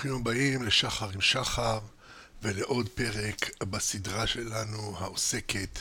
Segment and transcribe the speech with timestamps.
[0.00, 1.80] ברוכים הבאים לשחר עם שחר
[2.42, 5.78] ולעוד פרק בסדרה שלנו העוסקת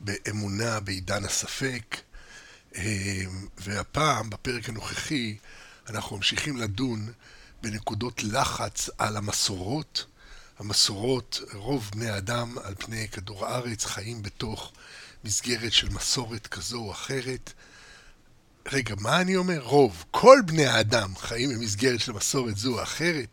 [0.00, 1.96] באמונה בעידן הספק.
[2.74, 5.36] אמ, והפעם, בפרק הנוכחי,
[5.88, 7.12] אנחנו ממשיכים לדון
[7.62, 10.06] בנקודות לחץ על המסורות.
[10.58, 14.72] המסורות, רוב בני האדם על פני כדור הארץ חיים בתוך
[15.24, 17.52] מסגרת של מסורת כזו או אחרת.
[18.72, 19.60] רגע, מה אני אומר?
[19.62, 20.04] רוב.
[20.10, 23.28] כל בני האדם חיים במסגרת של מסורת זו או אחרת.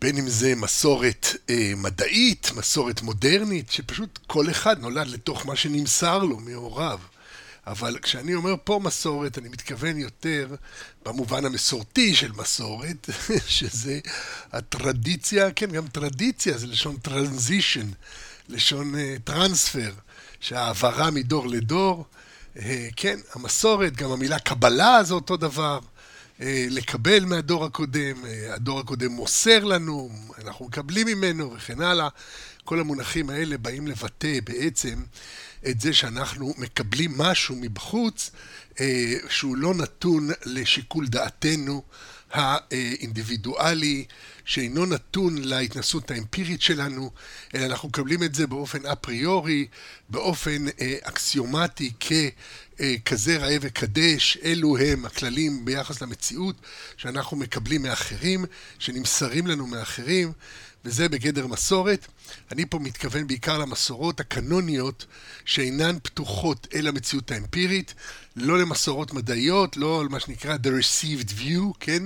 [0.00, 6.18] בין אם זה מסורת אה, מדעית, מסורת מודרנית, שפשוט כל אחד נולד לתוך מה שנמסר
[6.18, 6.98] לו מהוריו.
[7.66, 10.54] אבל כשאני אומר פה מסורת, אני מתכוון יותר
[11.04, 13.10] במובן המסורתי של מסורת,
[13.46, 14.00] שזה
[14.52, 17.86] הטרדיציה, כן, גם טרדיציה זה לשון טרנזישן,
[18.48, 20.00] לשון טרנספר, uh,
[20.40, 22.06] שהעברה מדור לדור.
[22.58, 22.62] Uh,
[22.96, 25.78] כן, המסורת, גם המילה קבלה זה אותו דבר.
[26.38, 30.10] uh, לקבל מהדור הקודם, uh, הדור הקודם מוסר לנו,
[30.44, 32.08] אנחנו מקבלים ממנו וכן הלאה.
[32.64, 35.02] כל המונחים האלה באים לבטא בעצם
[35.68, 38.30] את זה שאנחנו מקבלים משהו מבחוץ
[38.80, 41.82] אה, שהוא לא נתון לשיקול דעתנו
[42.32, 44.04] האינדיבידואלי,
[44.44, 47.10] שאינו נתון להתנסות האמפירית שלנו,
[47.54, 49.66] אלא אנחנו מקבלים את זה באופן אפריורי,
[50.08, 56.56] באופן אה, אקסיומטי, ככזה ראה וקדש, אלו הם הכללים ביחס למציאות
[56.96, 58.44] שאנחנו מקבלים מאחרים,
[58.78, 60.32] שנמסרים לנו מאחרים.
[60.84, 62.06] וזה בגדר מסורת.
[62.52, 65.06] אני פה מתכוון בעיקר למסורות הקנוניות
[65.44, 67.94] שאינן פתוחות אל המציאות האמפירית,
[68.36, 72.02] לא למסורות מדעיות, לא על מה שנקרא the received view, כן?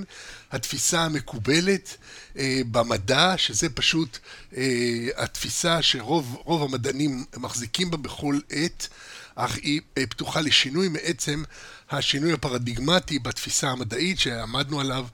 [0.51, 1.97] התפיסה המקובלת
[2.37, 4.17] אה, במדע, שזה פשוט
[4.57, 8.87] אה, התפיסה שרוב המדענים מחזיקים בה בכל עת,
[9.35, 11.43] אך היא אה, פתוחה לשינוי מעצם
[11.91, 15.05] השינוי הפרדיגמטי בתפיסה המדעית שעמדנו עליו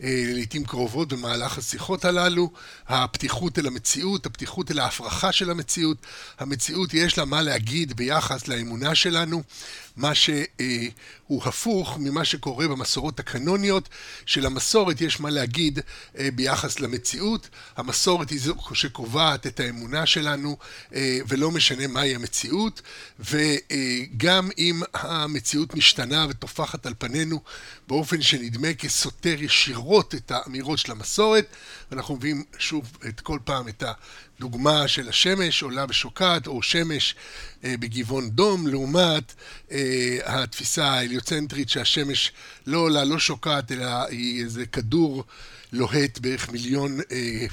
[0.00, 2.50] לעיתים קרובות במהלך השיחות הללו,
[2.88, 6.06] הפתיחות אל המציאות, הפתיחות אל ההפרחה של המציאות.
[6.38, 9.42] המציאות יש לה מה להגיד ביחס לאמונה שלנו,
[9.96, 13.88] מה שהוא הפוך ממה שקורה במסורות הקנוניות,
[14.26, 15.78] שלמסורת יש מה להגיד
[16.18, 17.48] אה, ביחס למציאות.
[17.76, 20.56] המסורת היא זו שקובעת את האמונה שלנו,
[20.94, 22.82] אה, ולא משנה מהי המציאות,
[23.20, 27.40] וגם אם המציאות משתנה וטופחת על פנינו
[27.88, 31.46] באופן שנדמה כסותר ישירות את האמירות של המסורת,
[31.90, 33.82] ואנחנו מביאים שוב את כל פעם את
[34.38, 37.14] הדוגמה של השמש עולה ושוקעת, או שמש
[37.64, 39.34] אה, בגבעון דום, לעומת
[39.72, 42.32] אה, התפיסה ההליוצנטרית שהשמש
[42.66, 45.24] לא עולה, לא שוקעת, אלא היא איזה כדור
[45.72, 47.00] לוהט בערך מיליון...
[47.12, 47.46] אה,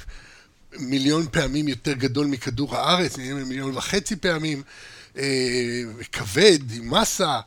[0.80, 4.64] מיליון פעמים יותר גדול מכדור הארץ, מיליון וחצי פעמים,
[5.18, 7.40] אה, כבד, עם מסה,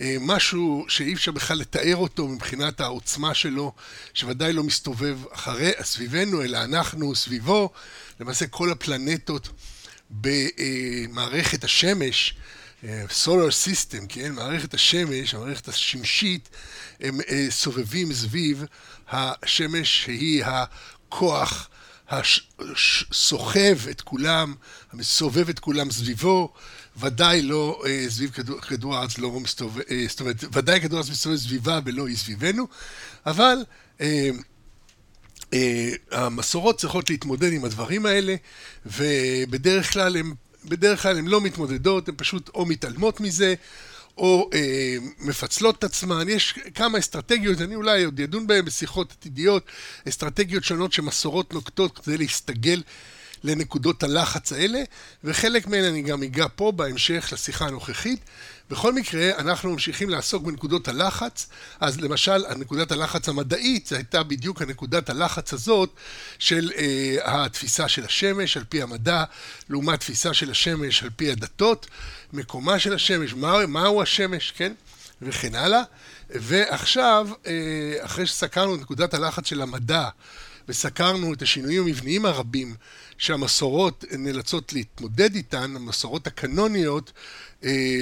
[0.00, 3.72] אה, משהו שאי אפשר בכלל לתאר אותו מבחינת העוצמה שלו,
[4.14, 7.70] שוודאי לא מסתובב אחרי, סביבנו, אלא אנחנו סביבו.
[8.20, 9.48] למעשה כל הפלנטות
[10.10, 12.34] במערכת השמש,
[13.10, 14.32] סולר סיסטם, כן?
[14.32, 16.48] מערכת השמש, המערכת השמשית,
[17.00, 18.64] הם אה, סובבים סביב
[19.08, 21.68] השמש שהיא הכוח
[22.08, 24.54] הסוחב את כולם,
[24.92, 26.52] המסובב את כולם סביבו,
[26.96, 31.10] ודאי לא אה, סביב כדור, כדור הארץ לא מסתובב, אה, זאת אומרת, ודאי כדור הארץ
[31.10, 32.66] מסתובב סביבה ולא היא סביבנו,
[33.26, 33.64] אבל
[34.00, 34.30] אה,
[36.10, 38.34] המסורות צריכות להתמודד עם הדברים האלה,
[38.86, 40.32] ובדרך כלל הן
[40.64, 43.54] בדרך כלל הן לא מתמודדות, הן פשוט או מתעלמות מזה,
[44.18, 46.28] או אה, מפצלות את עצמן.
[46.28, 49.64] יש כמה אסטרטגיות, אני אולי עוד אדון בהן בשיחות עתידיות,
[50.08, 52.82] אסטרטגיות שונות שמסורות נוקטות כדי להסתגל
[53.44, 54.82] לנקודות הלחץ האלה,
[55.24, 58.20] וחלק מהן אני גם אגע פה בהמשך לשיחה הנוכחית.
[58.70, 61.46] בכל מקרה, אנחנו ממשיכים לעסוק בנקודות הלחץ,
[61.80, 65.90] אז למשל, נקודת הלחץ המדעית, זו הייתה בדיוק הנקודת הלחץ הזאת
[66.38, 69.24] של אה, התפיסה של השמש על פי המדע,
[69.68, 71.86] לעומת תפיסה של השמש על פי הדתות,
[72.32, 74.72] מקומה של השמש, מה, מהו השמש, כן?
[75.22, 75.82] וכן הלאה.
[76.30, 77.52] ועכשיו, אה,
[78.00, 80.08] אחרי שסקרנו את נקודת הלחץ של המדע,
[80.68, 82.74] וסקרנו את השינויים המבניים הרבים
[83.18, 87.12] שהמסורות נאלצות להתמודד איתן, המסורות הקנוניות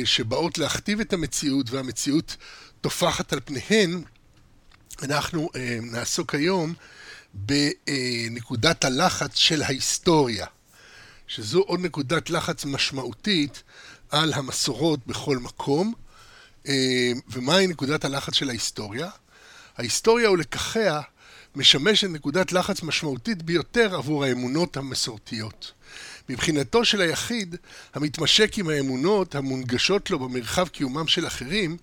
[0.05, 2.37] שבאות להכתיב את המציאות והמציאות
[2.81, 4.03] טופחת על פניהן,
[5.03, 6.75] אנחנו אה, נעסוק היום
[7.35, 10.47] בנקודת הלחץ של ההיסטוריה,
[11.27, 13.63] שזו עוד נקודת לחץ משמעותית
[14.11, 15.95] על המסורות בכל מקום.
[16.69, 19.11] אה, ומהי נקודת הלחץ של ההיסטוריה?
[19.77, 21.01] ההיסטוריה ולקחיה
[21.57, 25.73] משמשת נקודת לחץ משמעותית ביותר עבור האמונות המסורתיות.
[26.29, 27.57] מבחינתו של היחיד,
[27.95, 31.77] המתמשק עם האמונות המונגשות לו במרחב קיומם של אחרים,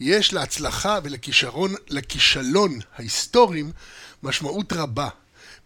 [0.00, 3.72] יש להצלחה ולכישלון ההיסטוריים
[4.22, 5.08] משמעות רבה.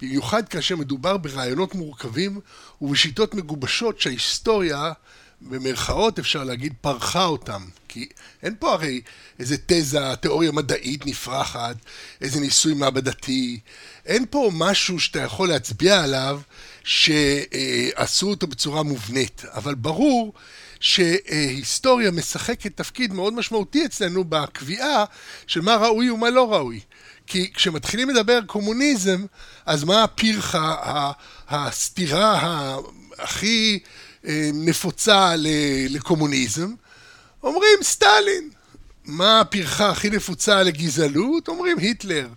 [0.03, 2.41] במיוחד כאשר מדובר ברעיונות מורכבים
[2.83, 4.93] ובשיטות מגובשות שההיסטוריה,
[5.41, 7.65] במרכאות אפשר להגיד, פרחה אותם.
[7.89, 8.09] כי
[8.43, 9.01] אין פה הרי
[9.39, 11.77] איזה תזה, תיאוריה מדעית נפרחת,
[12.21, 13.61] איזה ניסוי מעבדתי,
[14.07, 16.41] אין פה משהו שאתה יכול להצביע עליו
[16.85, 19.45] שעשו אותו בצורה מובנית.
[19.55, 20.33] אבל ברור
[20.81, 25.05] שהיסטוריה משחקת תפקיד מאוד משמעותי אצלנו בקביעה
[25.47, 26.81] של מה ראוי ומה לא ראוי.
[27.27, 29.25] כי כשמתחילים לדבר קומוניזם,
[29.67, 31.13] אז מה הפרחה,
[31.49, 32.77] הסתירה
[33.19, 33.79] הכי
[34.55, 35.35] נפוצה
[35.89, 36.75] לקומוניזם?
[37.43, 38.51] אומרים סטלין.
[39.05, 41.49] מה הפרחה הכי נפוצה לגזענות?
[41.49, 42.29] אומרים היטלר.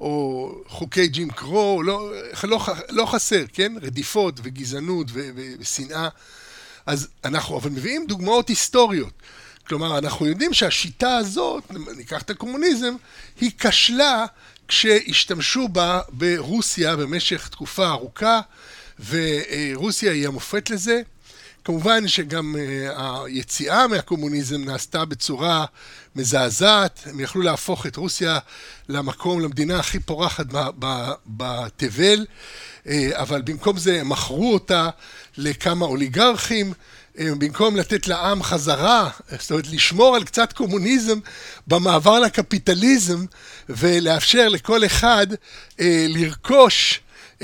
[0.00, 2.12] או חוקי ג'ים קרו, לא,
[2.44, 3.72] לא, לא חסר, כן?
[3.82, 5.06] רדיפות וגזענות
[5.58, 6.08] ושנאה.
[6.86, 9.12] אז אנחנו אבל מביאים דוגמאות היסטוריות.
[9.68, 12.94] כלומר, אנחנו יודעים שהשיטה הזאת, ניקח את הקומוניזם,
[13.40, 14.26] היא כשלה
[14.68, 18.40] כשהשתמשו בה ברוסיה במשך תקופה ארוכה,
[19.08, 21.02] ורוסיה היא המופת לזה.
[21.64, 25.64] כמובן שגם אה, היציאה מהקומוניזם נעשתה בצורה
[26.16, 28.38] מזעזעת, הם יכלו להפוך את רוסיה
[28.88, 30.46] למקום, למדינה הכי פורחת
[31.26, 32.26] בתבל,
[32.86, 34.88] אה, אבל במקום זה הם מכרו אותה
[35.36, 36.72] לכמה אוליגרכים,
[37.18, 41.18] אה, במקום לתת לעם חזרה, זאת אומרת לשמור על קצת קומוניזם
[41.66, 43.24] במעבר לקפיטליזם
[43.68, 45.26] ולאפשר לכל אחד
[46.08, 47.00] לרכוש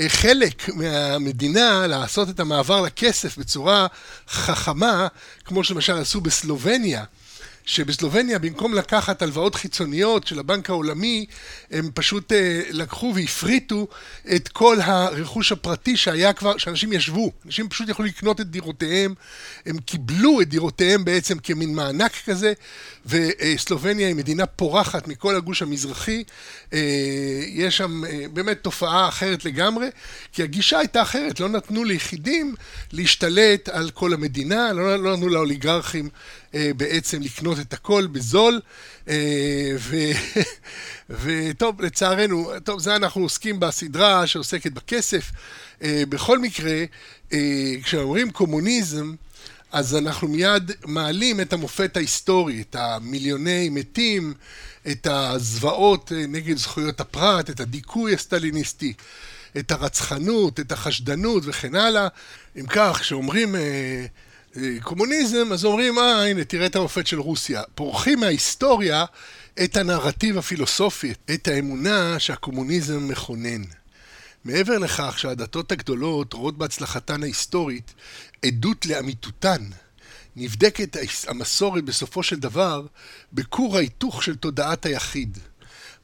[0.07, 3.87] חלק מהמדינה לעשות את המעבר לכסף בצורה
[4.29, 5.07] חכמה,
[5.45, 7.03] כמו שלמשל עשו בסלובניה.
[7.65, 11.25] שבסלובניה במקום לקחת הלוואות חיצוניות של הבנק העולמי,
[11.71, 13.87] הם פשוט אה, לקחו והפריטו
[14.35, 17.31] את כל הרכוש הפרטי שהיה כבר, שאנשים ישבו.
[17.45, 19.13] אנשים פשוט יכלו לקנות את דירותיהם,
[19.65, 22.53] הם קיבלו את דירותיהם בעצם כמין מענק כזה,
[23.05, 26.23] וסלובניה היא מדינה פורחת מכל הגוש המזרחי.
[26.73, 26.79] אה,
[27.47, 29.87] יש שם אה, באמת תופעה אחרת לגמרי,
[30.31, 32.55] כי הגישה הייתה אחרת, לא נתנו ליחידים
[32.91, 36.09] להשתלט על כל המדינה, לא, לא נתנו לאוליגרכים
[36.53, 38.61] בעצם לקנות את הכל בזול,
[39.07, 39.75] אה,
[41.23, 45.31] וטוב, לצערנו, טוב, זה אנחנו עוסקים בסדרה שעוסקת בכסף.
[45.83, 46.83] אה, בכל מקרה,
[47.83, 49.13] כשאומרים קומוניזם,
[49.71, 54.33] אז אנחנו מיד מעלים את המופת ההיסטורי, את המיליוני מתים,
[54.91, 58.93] את הזוועות נגד זכויות הפרט, את הדיכוי הסטליניסטי,
[59.57, 62.07] את הרצחנות, את החשדנות וכן הלאה.
[62.59, 63.55] אם כך, כשאומרים
[64.81, 67.61] קומוניזם, אז אומרים, אה, הנה, תראה את המופת של רוסיה.
[67.75, 69.05] פורחים מההיסטוריה
[69.63, 73.61] את הנרטיב הפילוסופי, את האמונה שהקומוניזם מכונן.
[74.45, 77.93] מעבר לכך שהדתות הגדולות רואות בהצלחתן ההיסטורית
[78.45, 79.61] עדות לאמיתותן,
[80.35, 80.97] נבדקת
[81.27, 82.85] המסורת בסופו של דבר
[83.33, 85.37] בכור ההיתוך של תודעת היחיד.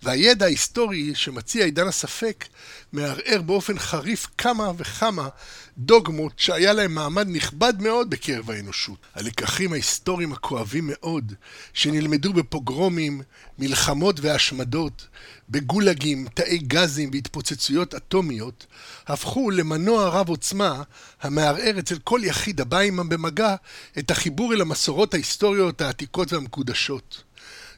[0.03, 2.45] והידע ההיסטורי שמציע עידן הספק
[2.93, 5.29] מערער באופן חריף כמה וכמה
[5.77, 8.97] דוגמות שהיה להם מעמד נכבד מאוד בקרב האנושות.
[9.15, 11.33] הלקחים ההיסטוריים הכואבים מאוד
[11.73, 13.21] שנלמדו בפוגרומים,
[13.59, 15.07] מלחמות והשמדות,
[15.49, 18.65] בגולגים, תאי גזים והתפוצצויות אטומיות,
[19.07, 20.83] הפכו למנוע רב עוצמה
[21.21, 23.55] המערער אצל כל יחיד הבא עמם במגע
[23.99, 27.23] את החיבור אל המסורות ההיסטוריות העתיקות והמקודשות.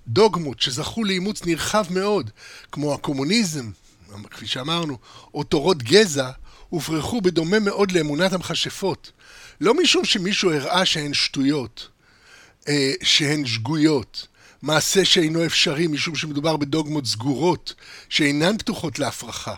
[0.08, 2.30] דוגמות שזכו לאימוץ נרחב מאוד,
[2.72, 3.72] כמו הקומוניזם,
[4.30, 4.98] כפי שאמרנו,
[5.34, 6.30] או תורות גזע,
[6.70, 9.12] הופרכו בדומה מאוד לאמונת המכשפות.
[9.62, 11.88] לא משום שמישהו הראה שהן שטויות,
[12.68, 14.28] אה, שהן שגויות,
[14.62, 17.74] מעשה שאינו אפשרי משום שמדובר בדוגמות סגורות,
[18.10, 19.56] שאינן פתוחות להפרחה,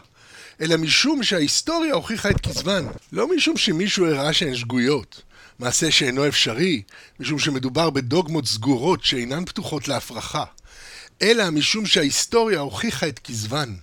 [0.62, 2.86] אלא משום שההיסטוריה הוכיחה את כזבן.
[3.12, 5.22] לא משום שמישהו הראה שהן שגויות,
[5.60, 6.82] מעשה שאינו אפשרי,
[7.20, 10.44] משום שמדובר בדוגמות סגורות שאינן פתוחות להפרחה,
[11.22, 13.76] אלא משום שההיסטוריה הוכיחה את כזבן.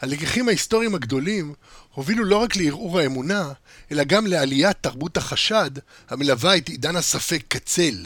[0.00, 1.54] הלקחים ההיסטוריים הגדולים
[1.94, 3.52] הובילו לא רק לערעור האמונה,
[3.92, 5.70] אלא גם לעליית תרבות החשד
[6.08, 8.04] המלווה את עידן הספק קצל.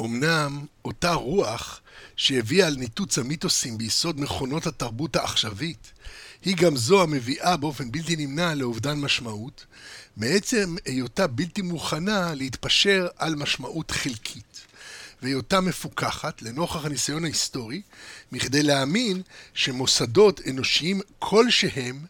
[0.00, 1.80] אמנם אותה רוח
[2.16, 5.92] שהביאה על ניתוץ המיתוסים ביסוד מכונות התרבות העכשווית,
[6.44, 9.66] היא גם זו המביאה באופן בלתי נמנע לאובדן משמעות,
[10.16, 14.66] מעצם היותה בלתי מוכנה להתפשר על משמעות חלקית.
[15.22, 17.82] והיותה מפוקחת, לנוכח הניסיון ההיסטורי,
[18.32, 19.22] מכדי להאמין
[19.54, 22.04] שמוסדות אנושיים כלשהם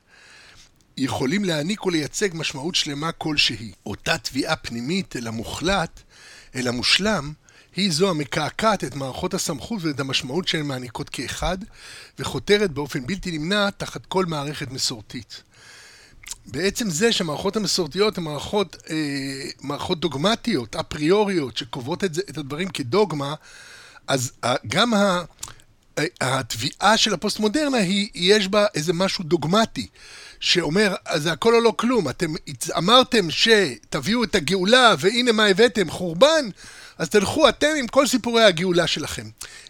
[0.97, 3.73] יכולים להעניק ולייצג משמעות שלמה כלשהי.
[3.87, 6.01] אותה תביעה פנימית אל המוחלט,
[6.55, 7.33] אל המושלם,
[7.77, 11.59] היא זו המקעקעת את מערכות הסמכות ואת המשמעות שהן מעניקות כאחד,
[12.19, 15.43] וחותרת באופן בלתי נמנע תחת כל מערכת מסורתית.
[16.47, 18.97] בעצם זה שהמערכות המסורתיות הן מערכות, אה,
[19.61, 23.35] מערכות דוגמטיות, אפריוריות, שקובעות את, זה, את הדברים כדוגמה,
[24.07, 24.33] אז
[24.67, 24.93] גם
[26.21, 29.87] התביעה של הפוסט-מודרנה היא, יש בה איזה משהו דוגמטי.
[30.41, 32.35] שאומר, זה הכל או לא כלום, אתם
[32.79, 36.49] אמרתם שתביאו את הגאולה והנה מה הבאתם, חורבן,
[36.99, 39.29] אז תלכו אתם עם כל סיפורי הגאולה שלכם.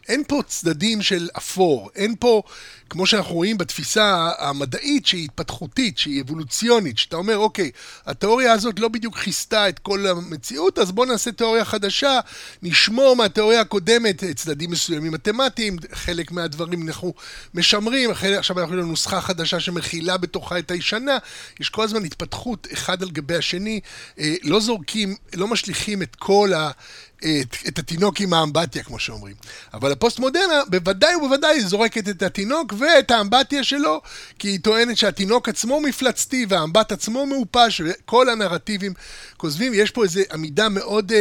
[0.09, 2.43] אין פה צדדים של אפור, אין פה,
[2.91, 7.71] כמו שאנחנו רואים בתפיסה המדעית שהיא התפתחותית, שהיא אבולוציונית, שאתה אומר, אוקיי,
[8.07, 12.21] התיאוריה הזאת לא בדיוק כיסתה את כל המציאות, אז בואו נעשה תיאוריה חדשה,
[12.63, 17.15] נשמור מהתיאוריה הקודמת צדדים מסוימים מתמטיים, חלק מהדברים אנחנו
[17.55, 21.19] משמרים, חלק, עכשיו אנחנו לנו נוסחה חדשה שמכילה בתוכה את הישנה,
[21.61, 23.81] יש כל הזמן התפתחות אחד על גבי השני,
[24.19, 26.71] אה, לא זורקים, לא משליכים את כל ה...
[27.19, 29.35] את, את התינוק עם האמבטיה, כמו שאומרים.
[29.75, 34.01] אבל הפוסט-מודרנה בוודאי ובוודאי זורקת את התינוק ואת האמבטיה שלו,
[34.39, 38.95] כי היא טוענת שהתינוק עצמו מפלצתי והאמבט עצמו מעופש, וכל הנרטיבים
[39.37, 39.75] כוזבים.
[39.75, 41.15] יש פה איזו עמידה מאוד uh,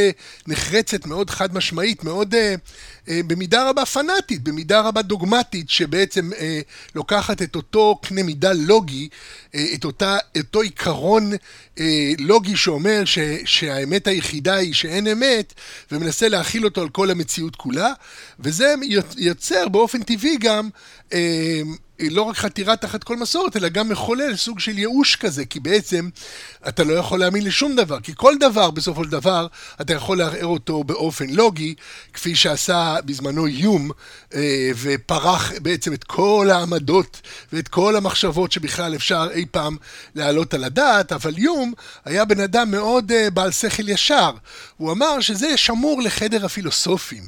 [0.47, 2.37] נחרצת, מאוד חד משמעית, מאוד uh,
[3.07, 6.37] במידה רבה פנאטית, במידה רבה דוגמטית, שבעצם uh,
[6.95, 9.09] לוקחת את אותו קנה מידה לוגי,
[9.51, 11.79] uh, את אותה, אותו עיקרון uh,
[12.19, 15.53] לוגי שאומר ש, שהאמת היחידה היא שאין אמת,
[15.91, 17.93] ומנסה להכיל אותו על כל המציאות כולה,
[18.39, 18.73] וזה
[19.17, 20.69] יוצר באופן טבעי גם
[21.13, 21.61] אה,
[21.99, 26.09] לא רק חתירה תחת כל מסורת, אלא גם מחולל סוג של ייאוש כזה, כי בעצם
[26.67, 29.47] אתה לא יכול להאמין לשום דבר, כי כל דבר בסופו של דבר
[29.81, 31.75] אתה יכול לערער אותו באופן לוגי,
[32.13, 33.91] כפי שעשה בזמנו יום,
[34.35, 37.21] אה, ופרח בעצם את כל העמדות
[37.53, 39.77] ואת כל המחשבות שבכלל אפשר אי פעם
[40.15, 41.73] להעלות על הדעת, אבל יום
[42.05, 44.31] היה בן אדם מאוד אה, בעל שכל ישר.
[44.77, 47.23] הוא אמר שזה שמור לחדר הפילוסופים.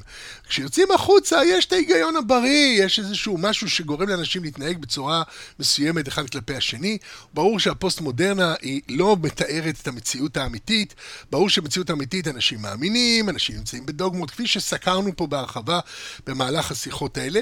[0.49, 5.23] כשיוצאים החוצה יש את ההיגיון הבריא, יש איזשהו משהו שגורם לאנשים להתנהג בצורה
[5.59, 6.97] מסוימת אחד כלפי השני.
[7.33, 10.95] ברור שהפוסט-מודרנה היא לא מתארת את המציאות האמיתית,
[11.31, 15.79] ברור שבמציאות האמיתית אנשים מאמינים, אנשים נמצאים בדוגמות, כפי שסקרנו פה בהרחבה
[16.27, 17.39] במהלך השיחות האלה.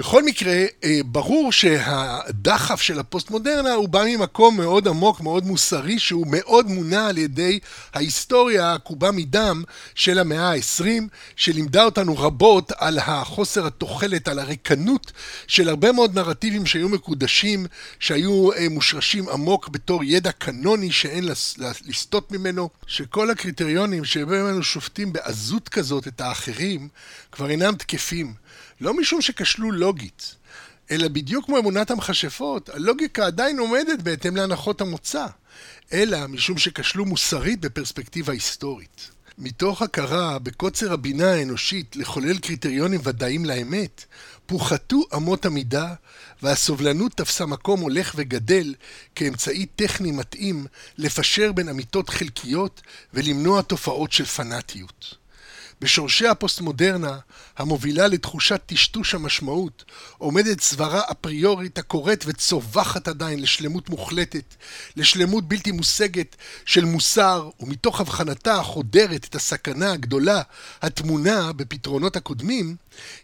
[0.00, 6.26] בכל מקרה, אה, ברור שהדחף של הפוסט-מודרנה הוא בא ממקום מאוד עמוק, מאוד מוסרי, שהוא
[6.30, 7.58] מאוד מונע על ידי
[7.94, 9.62] ההיסטוריה העקובה מדם
[9.94, 10.84] של המאה ה-20,
[11.36, 15.12] שלימדה אותנו רבות על החוסר התוחלת, על הריקנות
[15.46, 17.66] של הרבה מאוד נרטיבים שהיו מקודשים,
[17.98, 21.24] שהיו אה, מושרשים עמוק בתור ידע קנוני שאין
[21.86, 26.88] לסטות ממנו, שכל הקריטריונים שבהם אנו שופטים בעזות כזאת את האחרים,
[27.32, 28.49] כבר אינם תקפים.
[28.80, 30.34] לא משום שכשלו לוגית,
[30.90, 35.26] אלא בדיוק כמו אמונת המכשפות, הלוגיקה עדיין עומדת בהתאם להנחות המוצא,
[35.92, 39.10] אלא משום שכשלו מוסרית בפרספקטיבה היסטורית.
[39.38, 44.04] מתוך הכרה בקוצר הבינה האנושית לחולל קריטריונים ודאיים לאמת,
[44.46, 45.94] פוחתו אמות המידה,
[46.42, 48.74] והסובלנות תפסה מקום הולך וגדל
[49.14, 50.66] כאמצעי טכני מתאים
[50.98, 52.82] לפשר בין אמיתות חלקיות
[53.14, 55.19] ולמנוע תופעות של פנאטיות.
[55.80, 57.18] בשורשי הפוסט-מודרנה,
[57.58, 59.84] המובילה לתחושת טשטוש המשמעות,
[60.18, 64.54] עומדת סברה אפריורית הקוראת וצווחת עדיין לשלמות מוחלטת,
[64.96, 70.42] לשלמות בלתי מושגת של מוסר, ומתוך הבחנתה החודרת את הסכנה הגדולה
[70.82, 72.76] הטמונה בפתרונות הקודמים,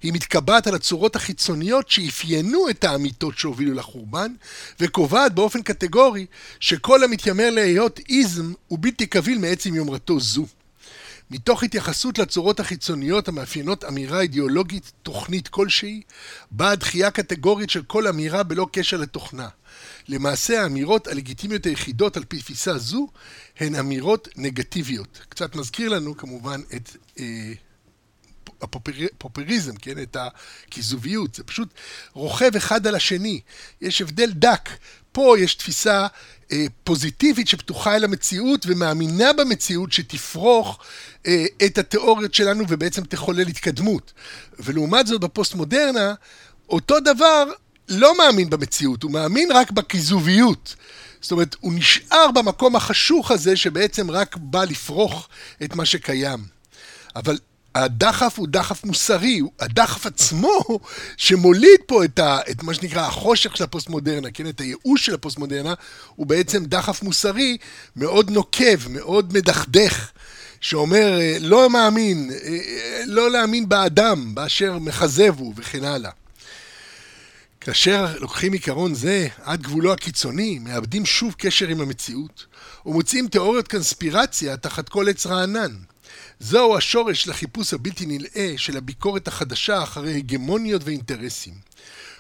[0.03, 4.33] היא מתקבעת על הצורות החיצוניות שאפיינו את האמיתות שהובילו לחורבן,
[4.81, 6.27] וקובעת באופן קטגורי
[6.61, 10.47] שכל המתיימר להיות איזם הוא בלתי קביל מעצם יומרתו זו.
[11.31, 16.03] מתוך התייחסות לצורות החיצוניות המאפיינות אמירה אידיאולוגית תוכנית כלשהי,
[16.51, 19.49] באה דחייה קטגורית של כל אמירה בלא קשר לתוכנה.
[20.09, 23.09] למעשה האמירות הלגיטימיות היחידות על פי תפיסה זו
[23.59, 25.21] הן אמירות נגטיביות.
[25.29, 27.53] קצת מזכיר לנו כמובן את אה,
[28.63, 30.03] הפופריזם, כן?
[30.03, 31.35] את הכיזוביות.
[31.35, 31.69] זה פשוט
[32.13, 33.41] רוכב אחד על השני.
[33.81, 34.69] יש הבדל דק.
[35.13, 36.07] פה יש תפיסה
[36.85, 40.79] פוזיטיבית שפתוחה אל המציאות ומאמינה במציאות שתפרוך
[41.27, 44.13] אה, את התיאוריות שלנו ובעצם תחולל התקדמות.
[44.59, 46.15] ולעומת זאת בפוסט-מודרנה,
[46.69, 47.45] אותו דבר
[47.89, 50.77] לא מאמין במציאות, הוא מאמין רק בכיזוביות.
[51.21, 55.29] זאת אומרת, הוא נשאר במקום החשוך הזה שבעצם רק בא לפרוך
[55.65, 56.45] את מה שקיים.
[57.17, 57.39] אבל
[57.85, 60.61] הדחף הוא דחף מוסרי, הדחף עצמו
[61.17, 65.75] שמוליד פה את, ה, את מה שנקרא החושך של הפוסט-מודרנה, כן, את הייאוש של הפוסט-מודרנה,
[66.15, 67.57] הוא בעצם דחף מוסרי
[67.97, 70.11] מאוד נוקב, מאוד מדכדך,
[70.61, 72.59] שאומר אה, לא מאמין, אה,
[73.07, 76.11] לא להאמין באדם באשר מכזב הוא וכן הלאה.
[77.61, 82.47] כאשר לוקחים עיקרון זה עד גבולו הקיצוני, מאבדים שוב קשר עם המציאות,
[82.87, 85.73] ומוצאים תיאוריות קונספירציה תחת כל עץ רענן.
[86.41, 91.55] זהו השורש לחיפוש הבלתי נלאה של הביקורת החדשה אחרי הגמוניות ואינטרסים.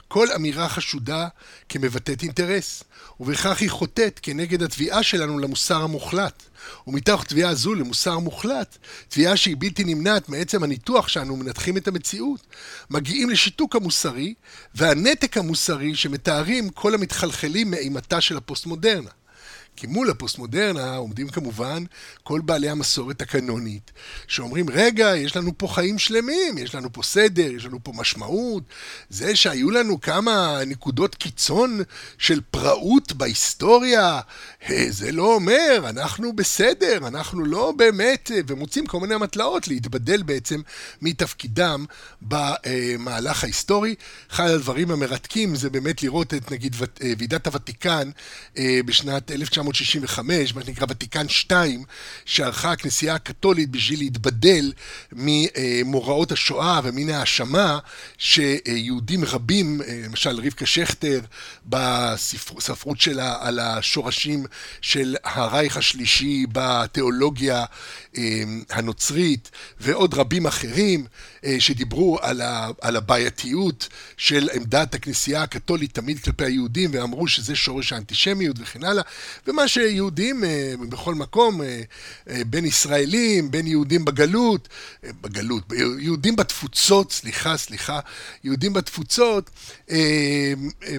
[0.09, 1.29] כל אמירה חשודה
[1.69, 2.83] כמבטאת אינטרס,
[3.21, 6.43] ובכך היא חוטאת כנגד התביעה שלנו למוסר המוחלט.
[6.87, 12.47] ומתוך תביעה זו למוסר מוחלט, תביעה שהיא בלתי נמנעת מעצם הניתוח שאנו מנתחים את המציאות,
[12.91, 14.35] מגיעים לשיתוק המוסרי
[14.75, 19.11] והנתק המוסרי שמתארים כל המתחלחלים מאימתה של הפוסט-מודרנה.
[19.77, 21.85] כי מול הפוסט-מודרנה עומדים כמובן
[22.23, 23.93] כל בעלי המסורת הקנונית,
[24.27, 28.63] שאומרים, רגע, יש לנו פה חיים שלמים, יש לנו פה סדר, יש לנו פה משמעות.
[29.11, 31.81] זה שהיו לנו כמה נקודות קיצון
[32.19, 34.21] של פראות בהיסטוריה,
[34.71, 40.23] אה, זה לא אומר, אנחנו בסדר, אנחנו לא באמת, אה, ומוצאים כל מיני מטלאות להתבדל
[40.23, 40.61] בעצם
[41.03, 41.85] מתפקידם
[42.23, 43.95] במהלך ההיסטורי.
[44.31, 48.11] אחד הדברים המרתקים זה באמת לראות את נגיד אה, ועידת הוותיקן
[48.85, 51.85] בשנת 1900 1965, מה שנקרא ותיקן 2,
[52.25, 54.73] שערכה הכנסייה הקתולית בשביל להתבדל
[55.13, 57.79] ממוראות השואה ומן ההאשמה
[58.19, 61.21] שיהודים רבים, למשל רבקה שכטר
[61.67, 64.47] בספרות שלה על השורשים
[64.81, 67.65] של הרייך השלישי בתיאולוגיה
[68.71, 71.07] הנוצרית ועוד רבים אחרים
[71.59, 72.19] שדיברו
[72.81, 79.03] על הבעייתיות של עמדת הכנסייה הקתולית תמיד כלפי היהודים ואמרו שזה שורש האנטישמיות וכן הלאה
[79.57, 81.81] ומה שיהודים אה, בכל מקום, אה,
[82.31, 84.69] אה, בין ישראלים, בין יהודים בגלות,
[85.21, 88.01] בגלות, יהודים בתפוצות, סליחה, סליחה,
[88.45, 89.51] יהודים בתפוצות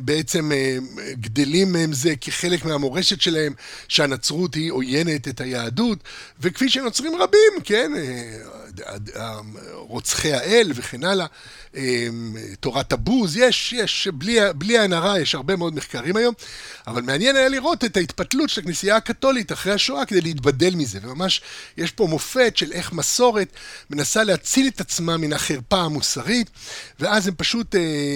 [0.02, 0.52] בעצם
[1.12, 3.54] גדלים מהם זה כחלק מהמורשת שלהם
[3.88, 6.00] שהנצרות היא עוינת את היהדות,
[6.40, 7.92] וכפי שנוצרים רבים, כן,
[9.74, 11.26] רוצחי האל וכן הלאה,
[12.60, 14.08] תורת הבוז, יש, יש,
[14.56, 16.34] בלי, עין הרע, יש הרבה מאוד מחקרים היום,
[16.88, 21.42] אבל מעניין היה לראות את ההתפתלות של הכנסייה הקתולית אחרי השואה כדי להתבדל מזה, וממש
[21.78, 23.48] יש פה מופת של איך מסורת
[23.90, 26.50] מנסה להציל את עצמה מן החרפה המוסרית,
[27.00, 27.76] ואז הם פשוט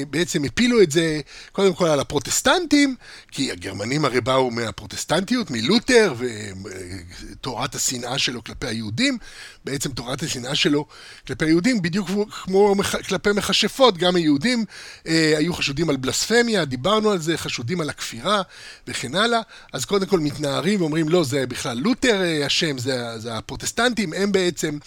[0.10, 2.96] בעצם הפילו את זה קודם כל על הפרוטסטנטים,
[3.32, 9.18] כי הגרמנים הרי באו מהפרוטסטנטיות, מלותר, ותורת השנאה שלו כלפי היהודים,
[9.65, 10.86] בעצם תורת השנאה שלו
[11.27, 12.10] כלפי היהודים, בדיוק
[12.44, 12.75] כמו
[13.08, 14.65] כלפי מכשפות, גם היהודים
[15.08, 18.41] אה, היו חשודים על בלספמיה, דיברנו על זה, חשודים על הכפירה
[18.88, 19.41] וכן הלאה,
[19.74, 24.32] אז קודם כל מתנערים ואומרים, לא, זה בכלל לותר אה, אשם, זה, זה הפרוטסטנטים, הם
[24.32, 24.78] בעצם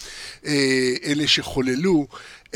[0.45, 2.07] אה, אלה שחוללו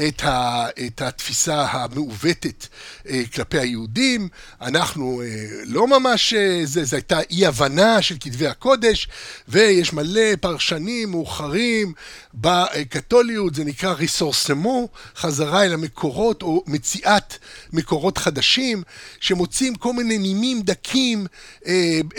[0.07, 2.67] את, ה, את התפיסה המעוותת
[3.09, 4.27] אה, כלפי היהודים.
[4.61, 5.27] אנחנו אה,
[5.65, 9.07] לא ממש, אה, זה, זו הייתה אי-הבנה של כתבי הקודש,
[9.47, 11.93] ויש מלא פרשנים מאוחרים
[12.33, 17.35] בקתוליות, זה נקרא ריסורסמו, חזרה אל המקורות, או מציאת
[17.73, 18.83] מקורות חדשים,
[19.19, 21.27] שמוצאים כל מיני נימים דקים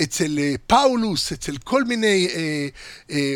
[0.02, 2.28] אצל פאולוס, אצל כל מיני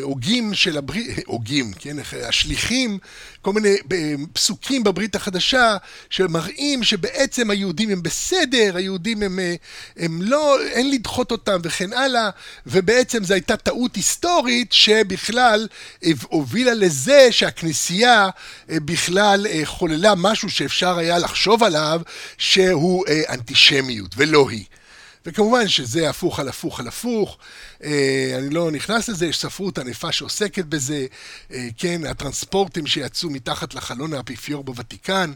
[0.03, 1.97] הוגים של הברית, הוגים, כן,
[2.29, 2.99] השליחים,
[3.43, 3.77] כל מיני
[4.35, 5.77] פסוקים בברית החדשה
[6.11, 9.55] שמראים שבעצם היהודים הם בסדר, היהודים הם, אה,
[9.97, 12.31] הם לא, אין לדחות אותם וכן הלאה,
[12.67, 15.69] ובעצם זו הייתה טעות היסטורית שבכלל
[16.23, 18.29] הובילה לזה שהכנסייה
[18.71, 22.01] אה, בכלל אה, חוללה משהו שאפשר היה לחשוב עליו
[22.39, 24.65] שהוא אנטישמיות, ולא היא.
[25.27, 27.39] וכמובן שזה הפוך על הפוך על הפוך,
[27.85, 31.07] אה, אני לא נכנס לזה, יש ספרות ענפה שעוסקת בזה,
[31.53, 35.33] אה, כן, הטרנספורטים שיצאו מתחת לחלון האפיפיור בוותיקן,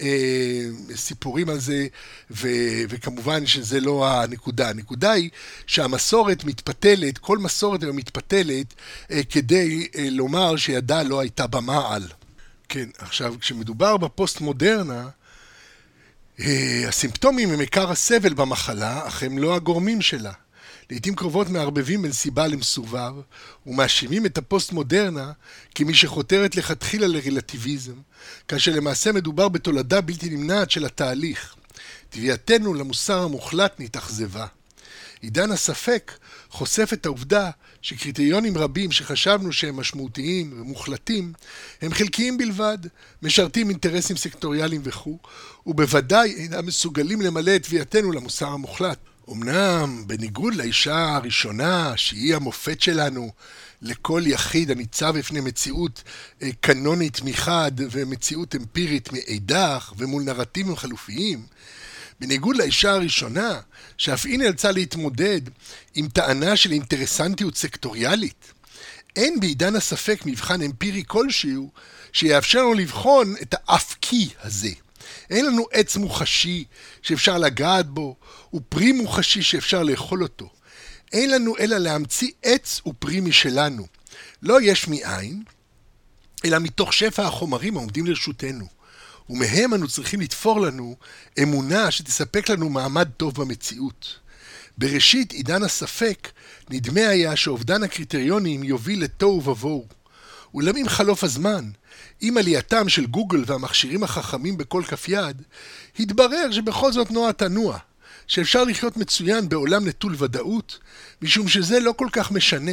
[0.00, 1.86] אה, סיפורים על זה,
[2.30, 2.48] ו,
[2.88, 4.68] וכמובן שזה לא הנקודה.
[4.68, 5.30] הנקודה היא
[5.66, 8.74] שהמסורת מתפתלת, כל מסורת היום מתפתלת
[9.30, 12.02] כדי לומר שידה לא הייתה במעל.
[12.68, 15.23] כן, עכשיו, כשמדובר בפוסט-מודרנה, אה,
[16.38, 20.32] הסימפטומים הם עיקר הסבל במחלה, אך הם לא הגורמים שלה.
[20.90, 23.12] לעיתים קרובות מערבבים בין סיבה למסובב,
[23.66, 25.32] ומאשימים את הפוסט-מודרנה
[25.74, 27.94] כמי שחותרת לכתחילה לרלטיביזם,
[28.48, 31.54] כאשר למעשה מדובר בתולדה בלתי נמנעת של התהליך.
[32.10, 34.46] תביעתנו למוסר המוחלט נתאכזבה.
[35.20, 36.12] עידן הספק
[36.50, 37.50] חושף את העובדה
[37.84, 41.32] שקריטריונים רבים שחשבנו שהם משמעותיים ומוחלטים,
[41.82, 42.78] הם חלקיים בלבד,
[43.22, 45.18] משרתים אינטרסים סקטוריאליים וכו',
[45.66, 48.98] ובוודאי אינם מסוגלים למלא את תביעתנו למוסר המוחלט.
[49.30, 53.30] אמנם, בניגוד לאישה הראשונה, שהיא המופת שלנו
[53.82, 56.02] לכל יחיד הניצב בפני מציאות
[56.42, 61.42] אה, קנונית מחד ומציאות אמפירית מאידך ומול נרטיבים חלופיים,
[62.20, 63.60] בניגוד לאישה הראשונה,
[63.98, 65.40] שאף היא נאלצה להתמודד
[65.94, 68.52] עם טענה של אינטרסנטיות סקטוריאלית,
[69.16, 71.70] אין בעידן הספק מבחן אמפירי כלשהו
[72.12, 74.70] שיאפשר לנו לבחון את האף-קי הזה.
[75.30, 76.64] אין לנו עץ מוחשי
[77.02, 78.16] שאפשר לגעת בו,
[78.54, 80.50] ופרי מוחשי שאפשר לאכול אותו.
[81.12, 83.86] אין לנו אלא להמציא עץ ופרי משלנו.
[84.42, 85.42] לא יש מאין,
[86.44, 88.66] אלא מתוך שפע החומרים העומדים לרשותנו.
[89.30, 90.96] ומהם אנו צריכים לתפור לנו
[91.42, 94.18] אמונה שתספק לנו מעמד טוב במציאות.
[94.78, 96.28] בראשית עידן הספק,
[96.70, 99.86] נדמה היה שאובדן הקריטריונים יוביל לתוהו ובוהו.
[100.54, 101.70] אולם עם חלוף הזמן,
[102.20, 105.42] עם עלייתם של גוגל והמכשירים החכמים בכל כף יד,
[105.98, 107.78] התברר שבכל זאת נוע תנוע,
[108.26, 110.78] שאפשר לחיות מצוין בעולם נטול ודאות,
[111.22, 112.72] משום שזה לא כל כך משנה.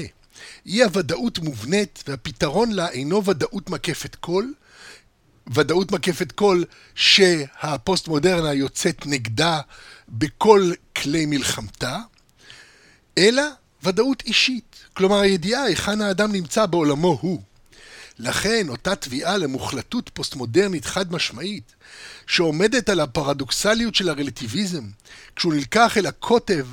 [0.66, 4.46] אי הוודאות מובנית, והפתרון לה אינו ודאות מקפת כל,
[5.48, 6.64] ודאות מקפת כל
[6.96, 9.60] שהפוסט מודרנה יוצאת נגדה
[10.10, 12.00] בכל כלי מלחמתה,
[13.18, 13.44] אלא
[13.84, 14.76] ודאות אישית.
[14.94, 17.42] כלומר, הידיעה היכן האדם נמצא בעולמו הוא.
[18.20, 21.76] לכן, אותה תביעה למוחלטות פוסט-מודרנית חד-משמעית,
[22.28, 24.84] שעומדת על הפרדוקסליות של הרלטיביזם,
[25.36, 26.68] כשהוא נלקח אל הקוטב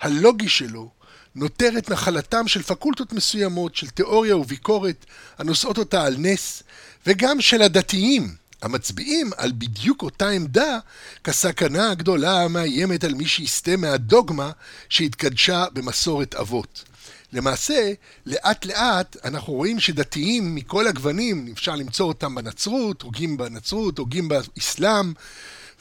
[0.00, 0.90] הלוגי שלו,
[1.34, 5.06] נותרת נחלתם של פקולטות מסוימות של תיאוריה וביקורת
[5.38, 6.62] הנושאות אותה על נס,
[7.06, 10.78] וגם של הדתיים, המצביעים על בדיוק אותה עמדה
[11.24, 14.50] כסכנה הגדולה המאיימת על מי שיסטה מהדוגמה
[14.88, 16.84] שהתקדשה במסורת אבות.
[17.32, 17.92] למעשה,
[18.26, 25.12] לאט לאט אנחנו רואים שדתיים מכל הגוונים, אפשר למצוא אותם בנצרות, הוגים בנצרות, הוגים באסלאם,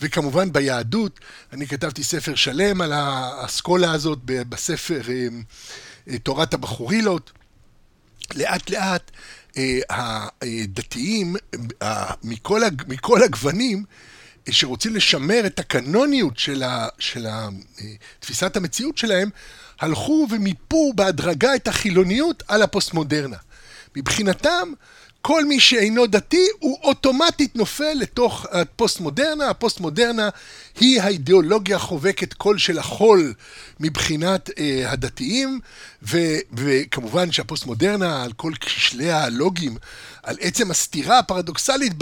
[0.02, 1.20] וכמובן ביהדות.
[1.54, 5.28] אני כתבתי ספר שלם על האסכולה הזאת בספר אה,
[6.10, 7.32] אה, תורת הבחורילות.
[8.36, 9.12] לאט לאט
[9.58, 9.80] אה,
[10.42, 11.36] הדתיים
[12.24, 13.84] מכל, מכל הגוונים
[14.50, 17.50] שרוצים לשמר את הקנוניות של, ה, של ה,
[18.20, 19.30] תפיסת המציאות שלהם,
[19.80, 23.38] הלכו ומיפו בהדרגה את החילוניות על הפוסט-מודרנה.
[23.96, 24.74] מבחינתם,
[25.22, 29.50] כל מי שאינו דתי הוא אוטומטית נופל לתוך הפוסט-מודרנה.
[29.50, 30.30] הפוסט-מודרנה
[30.80, 33.34] היא האידיאולוגיה החובקת קול של החול
[33.80, 35.60] מבחינת אה, הדתיים,
[36.04, 36.18] ו,
[36.54, 39.78] וכמובן שהפוסט-מודרנה על כל כשליה הלוגיים,
[40.24, 41.94] על עצם הסתירה הפרדוקסלית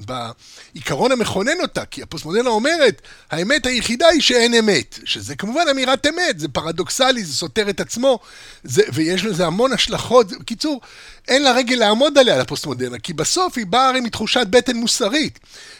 [0.00, 6.38] בעיקרון המכונן אותה, כי הפוסט-מודרנה אומרת, האמת היחידה היא שאין אמת, שזה כמובן אמירת אמת,
[6.38, 8.18] זה פרדוקסלי, זה סותר את עצמו,
[8.64, 10.30] זה, ויש לזה המון השלכות.
[10.40, 10.80] בקיצור,
[11.28, 15.38] אין לה רגל לעמוד עליה, לפוסט-מודרנה, כי בסוף היא באה הרי מתחושת בטן מוסרית.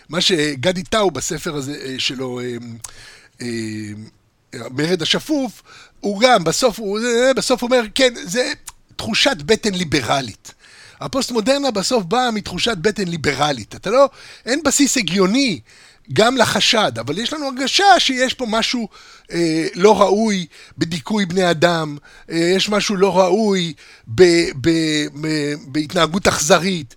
[0.09, 2.57] מה שגדי טאו בספר הזה אה, שלו, אה,
[3.42, 3.49] אה,
[4.71, 5.62] מרד השפוף,
[6.01, 6.99] הוא גם, בסוף הוא,
[7.37, 8.53] בסוף אומר, כן, זה
[8.97, 10.55] תחושת בטן ליברלית.
[11.00, 13.74] הפוסט-מודרנה בסוף באה מתחושת בטן ליברלית.
[13.74, 14.09] אתה לא,
[14.46, 15.61] אין בסיס הגיוני
[16.12, 18.88] גם לחשד, אבל יש לנו הרגשה שיש פה משהו
[19.32, 20.46] אה, לא ראוי
[20.78, 21.96] בדיכוי בני אדם,
[22.30, 23.72] אה, יש משהו לא ראוי
[24.09, 24.22] ב,
[24.61, 24.70] ב,
[25.20, 25.28] ב,
[25.66, 26.94] בהתנהגות אכזרית.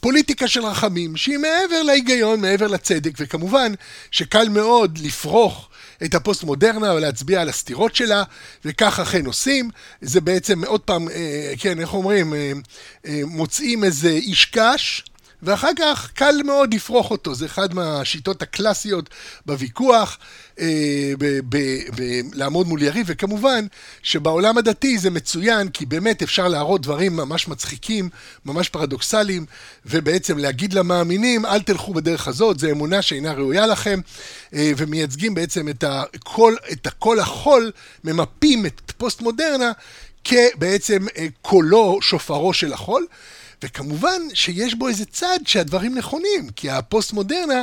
[0.00, 3.72] פוליטיקה של רחמים, שהיא מעבר להיגיון, מעבר לצדק, וכמובן
[4.10, 5.67] שקל מאוד לפרוח
[6.04, 8.22] את הפוסט-מודרנה ולהצביע על הסתירות שלה,
[8.64, 9.70] וכך אכן עושים.
[10.00, 12.52] זה בעצם, עוד פעם, אה, כן, איך אומרים, אה,
[13.06, 15.04] אה, מוצאים איזה איש קש,
[15.42, 19.10] ואחר כך קל מאוד לפרוח אותו, זה אחד מהשיטות הקלאסיות
[19.46, 20.18] בוויכוח,
[20.60, 23.66] אה, ב- ב- ב- לעמוד מול יריב, וכמובן
[24.02, 28.08] שבעולם הדתי זה מצוין, כי באמת אפשר להראות דברים ממש מצחיקים,
[28.46, 29.46] ממש פרדוקסליים,
[29.86, 34.00] ובעצם להגיד למאמינים, אל תלכו בדרך הזאת, זו אמונה שאינה ראויה לכם,
[34.54, 37.72] אה, ומייצגים בעצם את הכל, את הכל החול,
[38.04, 39.72] ממפים את פוסט מודרנה
[40.24, 43.06] כבעצם אה, קולו, שופרו של החול.
[43.64, 47.62] וכמובן שיש בו איזה צד שהדברים נכונים, כי הפוסט-מודרנה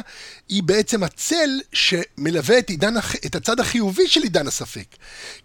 [0.50, 2.94] היא בעצם הצל שמלווה את, עידן,
[3.26, 4.96] את הצד החיובי של עידן הספק.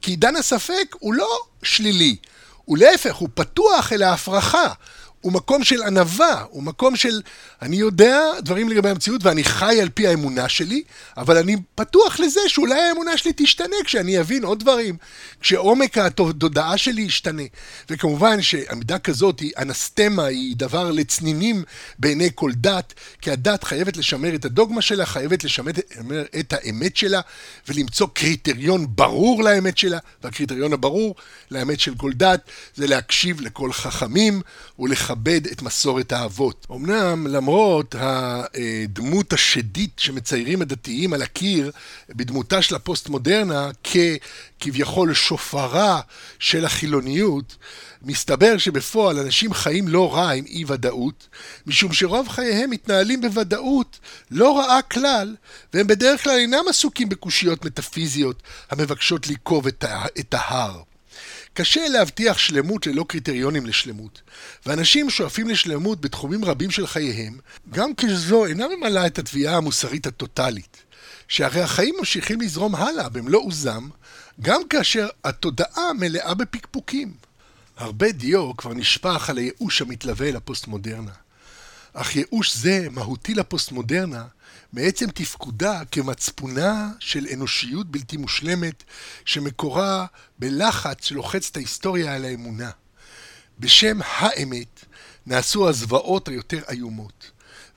[0.02, 2.16] כי עידן הספק הוא לא שלילי,
[2.64, 4.72] הוא להפך, הוא פתוח אל ההפרחה.
[5.20, 7.20] הוא מקום של ענווה, הוא מקום של
[7.62, 10.82] אני יודע דברים לגבי המציאות ואני חי על פי האמונה שלי,
[11.16, 14.96] אבל אני פתוח לזה שאולי האמונה שלי תשתנה כשאני אבין עוד דברים,
[15.40, 17.42] כשעומק התודעה שלי ישתנה.
[17.90, 21.64] וכמובן שעמידה כזאת היא אנסתמה, היא דבר לצנינים
[21.98, 25.72] בעיני כל דת, כי הדת חייבת לשמר את הדוגמה שלה, חייבת לשמר
[26.40, 27.20] את האמת שלה
[27.68, 31.14] ולמצוא קריטריון ברור לאמת שלה, והקריטריון הברור
[31.50, 32.40] לאמת של כל דת
[32.74, 34.42] זה להקשיב לכל חכמים
[35.10, 36.66] ולכבד את מסורת האבות.
[36.70, 41.70] אמנם למרות הדמות השדית שמציירים הדתיים על הקיר
[42.08, 43.70] בדמותה של הפוסט-מודרנה
[44.60, 46.00] ככביכול שופרה
[46.38, 47.56] של החילוניות,
[48.02, 51.28] מסתבר שבפועל אנשים חיים לא רע עם אי ודאות,
[51.66, 53.98] משום שרוב חייהם מתנהלים בוודאות
[54.30, 55.36] לא רעה כלל,
[55.74, 59.66] והם בדרך כלל אינם עסוקים בקושיות מטאפיזיות המבקשות ליקוב
[60.18, 60.89] את ההר.
[61.60, 64.22] קשה להבטיח שלמות ללא קריטריונים לשלמות,
[64.66, 67.38] ואנשים שואפים לשלמות בתחומים רבים של חייהם,
[67.70, 70.76] גם כשזו אינה ממלאה את התביעה המוסרית הטוטאלית,
[71.28, 73.88] שהרי החיים ממשיכים לזרום הלאה במלוא עוזם,
[74.40, 77.12] גם כאשר התודעה מלאה בפקפוקים.
[77.76, 81.12] הרבה דיו כבר נשפך על הייאוש המתלווה לפוסט-מודרנה.
[81.92, 84.24] אך ייאוש זה מהותי לפוסט-מודרנה
[84.72, 88.84] מעצם תפקודה כמצפונה של אנושיות בלתי מושלמת,
[89.24, 90.06] שמקורה
[90.38, 92.70] בלחץ שלוחץ את ההיסטוריה על האמונה.
[93.58, 94.84] בשם האמת
[95.26, 97.30] נעשו הזוועות היותר איומות.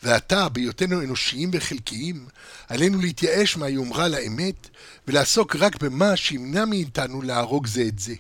[0.03, 2.27] ועתה, בהיותנו אנושיים וחלקיים,
[2.69, 4.69] עלינו להתייאש מהיומרה לאמת,
[5.07, 8.13] ולעסוק רק במה שימנע מאיתנו להרוג זה את זה.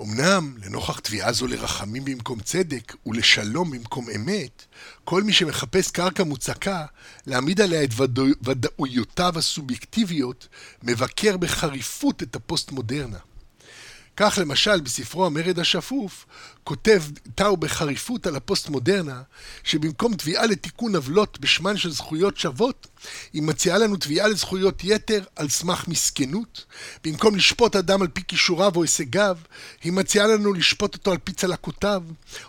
[0.00, 4.64] אמנם, לנוכח תביעה זו לרחמים במקום צדק ולשלום במקום אמת,
[5.04, 6.84] כל מי שמחפש קרקע מוצקה
[7.26, 7.90] להעמיד עליה את
[8.42, 10.48] ודאויותיו הסובייקטיביות,
[10.82, 13.18] מבקר בחריפות את הפוסט-מודרנה.
[14.16, 16.26] כך למשל בספרו המרד השפוף
[16.64, 17.02] כותב
[17.34, 19.22] טאו בחריפות על הפוסט-מודרנה
[19.64, 22.86] שבמקום תביעה לתיקון עוולות בשמן של זכויות שוות
[23.32, 26.64] היא מציעה לנו תביעה לזכויות יתר על סמך מסכנות.
[27.04, 29.38] במקום לשפוט אדם על פי כישוריו או הישגיו
[29.82, 32.02] היא מציעה לנו לשפוט אותו על פי צלקותיו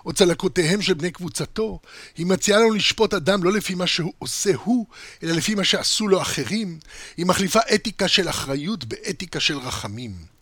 [0.06, 1.80] או צלקותיהם של בני קבוצתו.
[2.18, 4.86] היא מציעה לנו לשפוט אדם לא לפי מה שהוא עושה הוא
[5.24, 6.80] אלא לפי מה שעשו לו אחרים.
[7.18, 10.33] היא מחליפה אתיקה של אחריות באתיקה של רחמים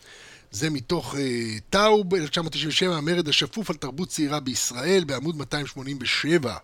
[0.51, 1.17] זה מתוך uh,
[1.69, 6.57] טאו ב-1997, המרד השפוף על תרבות צעירה בישראל, בעמוד 287.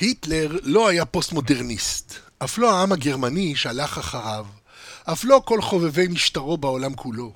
[0.00, 4.46] היטלר לא היה פוסט-מודרניסט, אף לא העם הגרמני שהלך אחריו,
[5.04, 7.32] אף לא כל חובבי משטרו בעולם כולו.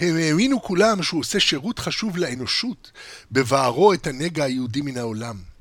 [0.00, 2.92] הם האמינו כולם שהוא עושה שירות חשוב לאנושות,
[3.32, 5.51] בבערו את הנגע היהודי מן העולם.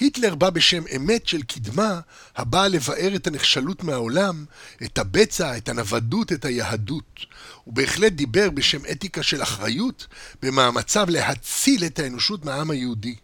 [0.00, 2.00] היטלר בא בשם אמת של קדמה,
[2.36, 4.44] הבאה לבאר את הנחשלות מהעולם,
[4.82, 7.20] את הבצע, את הנוודות, את היהדות.
[7.64, 10.06] הוא בהחלט דיבר בשם אתיקה של אחריות,
[10.42, 13.14] במאמציו להציל את האנושות מהעם היהודי.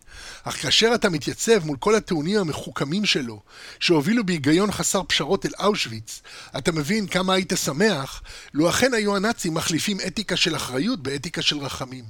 [0.42, 3.42] אך כאשר אתה מתייצב מול כל הטיעונים המחוכמים שלו,
[3.80, 6.22] שהובילו בהיגיון חסר פשרות אל אושוויץ,
[6.59, 8.22] אתה מבין כמה היית שמח,
[8.54, 12.04] לו אכן היו הנאצים מחליפים אתיקה של אחריות באתיקה של רחמים.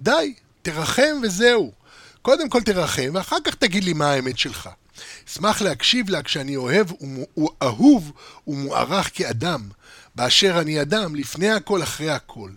[0.00, 1.79] די, תרחם וזהו.
[2.22, 4.68] קודם כל תרחם, ואחר כך תגיד לי מה האמת שלך.
[5.28, 6.86] אשמח להקשיב לה כשאני אוהב
[7.36, 8.12] ואהוב
[8.46, 9.68] ומוערך כאדם,
[10.14, 12.50] באשר אני אדם, לפני הכל, אחרי הכל.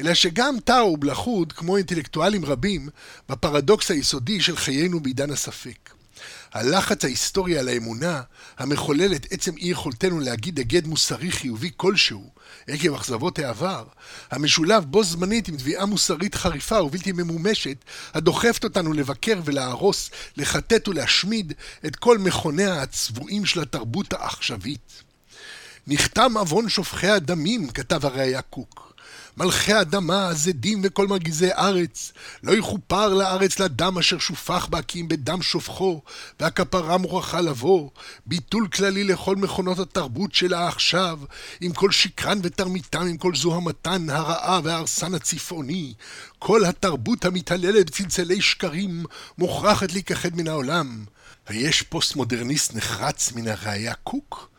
[0.00, 2.88] אלא שגם טאוב לחוד, כמו אינטלקטואלים רבים,
[3.28, 5.90] בפרדוקס היסודי של חיינו בעידן הספק.
[6.52, 8.22] הלחץ ההיסטורי על האמונה,
[8.58, 12.30] המחולל את עצם אי יכולתנו להגיד היגד מוסרי חיובי כלשהו,
[12.68, 13.84] עקב אכזבות העבר,
[14.30, 17.76] המשולב בו זמנית עם תביעה מוסרית חריפה ובלתי ממומשת,
[18.14, 21.52] הדוחפת אותנו לבקר ולהרוס, לחטט ולהשמיד
[21.86, 25.02] את כל מכוניה הצבועים של התרבות העכשווית.
[25.86, 28.91] נחתם עוון שופכי הדמים, כתב הראייה קוק.
[29.36, 32.12] מלכי אדמה, הזדים וכל מרגיזי ארץ.
[32.42, 36.02] לא יכופר לארץ לדם אשר שופך בה כי אם בדם שופכו,
[36.40, 37.90] והכפרה מוכרחה לבוא.
[38.26, 41.18] ביטול כללי לכל מכונות התרבות שלה עכשיו,
[41.60, 45.94] עם כל שקרן ותרמיתם, עם כל זוהמתן הרעה וההרסן הצפעוני.
[46.38, 49.04] כל התרבות המתעללת בצלצלי שקרים,
[49.38, 51.04] מוכרחת להיכחד מן העולם.
[51.46, 54.51] היש פוסט-מודרניסט נחרץ מן הראי״ה קוק?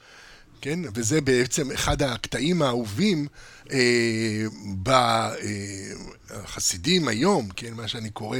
[0.64, 0.80] כן?
[0.94, 3.28] וזה בעצם אחד הקטעים האהובים
[3.72, 4.46] אה,
[4.84, 7.74] בחסידים היום, כן?
[7.74, 8.38] מה שאני קורא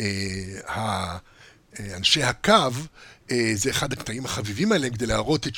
[0.00, 1.16] אה,
[1.96, 2.52] אנשי הקו,
[3.30, 5.54] אה, זה אחד הקטעים החביבים עליהם כדי להראות את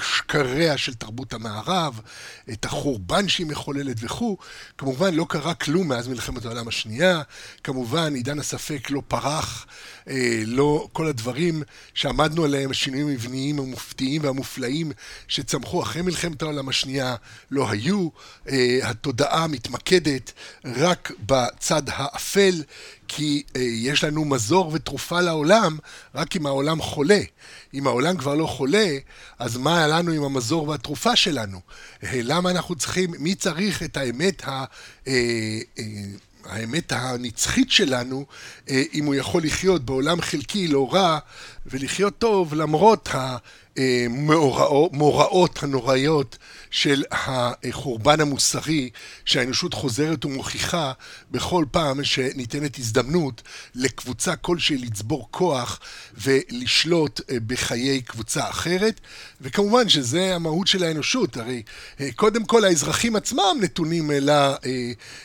[0.00, 2.00] שקריה של תרבות המערב,
[2.52, 4.36] את החורבן שהיא מחוללת וכו'.
[4.78, 7.22] כמובן לא קרה כלום מאז מלחמת העולם השנייה,
[7.64, 9.66] כמובן עידן הספק לא פרח,
[10.08, 11.62] אה, לא כל הדברים
[11.94, 14.92] שעמדנו עליהם, השינויים המבניים המופתיים והמופלאים
[15.28, 17.16] שצמחו אחרי מלחמת העולם השנייה
[17.50, 18.08] לא היו.
[18.48, 20.32] אה, התודעה מתמקדת
[20.64, 22.62] רק בצד האפל,
[23.08, 25.78] כי יש לנו מזור ותרופה לעולם
[26.14, 27.20] רק אם העולם חולה.
[27.74, 28.88] אם העולם כבר לא חולה,
[29.38, 31.60] אז מה היה לנו עם המזור והתרופה שלנו?
[32.04, 34.64] אה, למה אנחנו צריכים, מי צריך את האמת ה...
[35.08, 35.12] אה,
[35.78, 35.84] אה,
[36.44, 38.26] האמת הנצחית שלנו,
[38.68, 41.18] אם הוא יכול לחיות בעולם חלקי לא רע
[41.66, 43.08] ולחיות טוב למרות
[43.78, 46.38] המאורעות הנוראיות
[46.70, 48.90] של החורבן המוסרי
[49.24, 50.92] שהאנושות חוזרת ומוכיחה
[51.30, 53.42] בכל פעם שניתנת הזדמנות
[53.74, 55.80] לקבוצה כלשהי לצבור כוח
[56.14, 59.00] ולשלוט אה, בחיי קבוצה אחרת
[59.40, 61.62] וכמובן שזה המהות של האנושות, הרי
[62.00, 64.10] אה, קודם כל האזרחים עצמם נתונים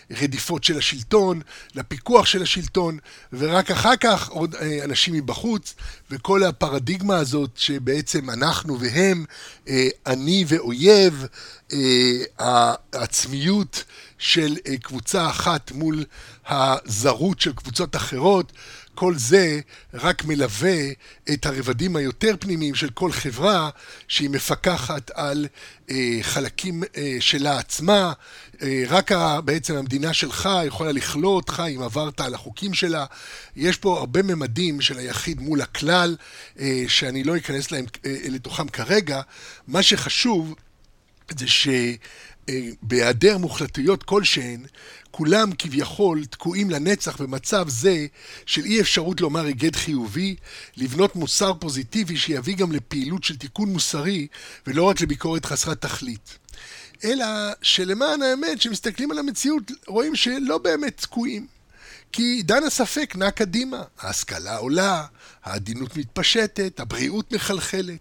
[0.09, 1.41] לרדיפות של השלטון,
[1.75, 2.97] לפיקוח של השלטון
[3.33, 5.75] ורק אחר כך עוד אה, אנשים מבחוץ
[6.11, 9.25] וכל הפרדיגמה הזאת שבעצם אנחנו והם,
[10.05, 11.25] אני ואויב,
[12.39, 13.83] העצמיות
[14.23, 16.03] של אה, קבוצה אחת מול
[16.47, 18.51] הזרות של קבוצות אחרות,
[18.95, 19.59] כל זה
[19.93, 20.77] רק מלווה
[21.33, 23.69] את הרבדים היותר פנימיים של כל חברה
[24.07, 25.47] שהיא מפקחת על
[25.89, 28.13] אה, חלקים אה, שלה עצמה.
[28.61, 33.05] אה, רק ה, בעצם המדינה שלך יכולה לכלוא אותך אם עברת על החוקים שלה.
[33.55, 36.15] יש פה הרבה ממדים של היחיד מול הכלל,
[36.59, 39.21] אה, שאני לא אכנס להם, אה, לתוכם כרגע.
[39.67, 40.55] מה שחשוב
[41.37, 41.67] זה ש...
[42.81, 44.65] בהיעדר מוחלטויות כלשהן,
[45.15, 48.05] כולם כביכול תקועים לנצח במצב זה
[48.45, 50.35] של אי אפשרות לומר היגד חיובי,
[50.77, 54.27] לבנות מוסר פוזיטיבי שיביא גם לפעילות של תיקון מוסרי
[54.67, 56.37] ולא רק לביקורת חסרת תכלית.
[57.03, 57.25] אלא
[57.61, 61.47] שלמען האמת, כשמסתכלים על המציאות, רואים שלא באמת תקועים.
[62.13, 65.05] כי עידן הספק נע קדימה, ההשכלה עולה,
[65.43, 67.99] העדינות מתפשטת, הבריאות מחלחלת,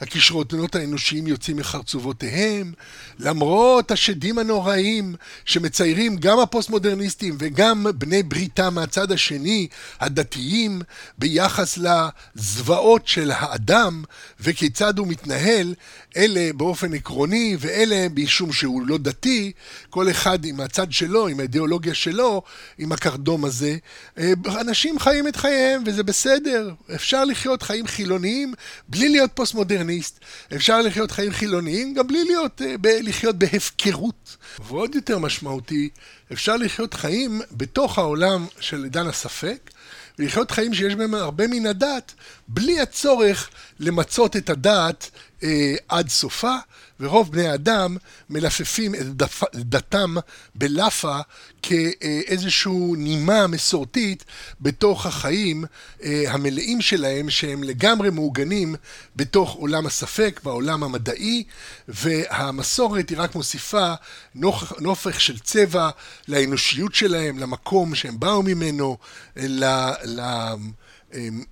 [0.00, 2.72] הכישרונות האנושיים יוצאים מחרצובותיהם,
[3.18, 9.68] למרות השדים הנוראים שמציירים גם הפוסט-מודרניסטים וגם בני בריתם מהצד השני,
[10.00, 10.82] הדתיים,
[11.18, 14.04] ביחס לזוועות של האדם
[14.40, 15.74] וכיצד הוא מתנהל,
[16.16, 19.52] אלה באופן עקרוני ואלה משום שהוא לא דתי,
[19.90, 22.42] כל אחד עם הצד שלו, עם האידיאולוגיה שלו,
[22.78, 23.76] עם הקרדום הזה.
[24.18, 28.54] אה, אנשים חיים את חייהם וזה בסדר, אפשר לחיות חיים חילוניים
[28.88, 30.20] בלי להיות פוסט-מודרניסט,
[30.56, 34.36] אפשר לחיות חיים חילוניים גם בלי להיות, אה, ב- לחיות בהפקרות.
[34.68, 35.88] ועוד יותר משמעותי,
[36.32, 39.70] אפשר לחיות חיים בתוך העולם של עידן הספק,
[40.18, 42.12] ולחיות חיים שיש בהם הרבה מן הדת,
[42.48, 45.10] בלי הצורך למצות את הדת
[45.42, 46.56] אה, עד סופה,
[47.00, 47.96] ורוב בני האדם
[48.30, 50.14] מלפפים את דפ, דתם
[50.54, 51.18] בלאפה
[51.62, 54.24] כאיזושהי נימה מסורתית
[54.60, 55.64] בתוך החיים
[56.02, 58.74] אה, המלאים שלהם, שהם לגמרי מעוגנים
[59.16, 61.44] בתוך עולם הספק, בעולם המדעי,
[61.88, 63.94] והמסורת היא רק מוסיפה
[64.34, 65.90] נופך, נופך של צבע
[66.28, 68.96] לאנושיות שלהם, למקום שהם באו ממנו,
[69.36, 69.64] ל...
[70.04, 70.20] ל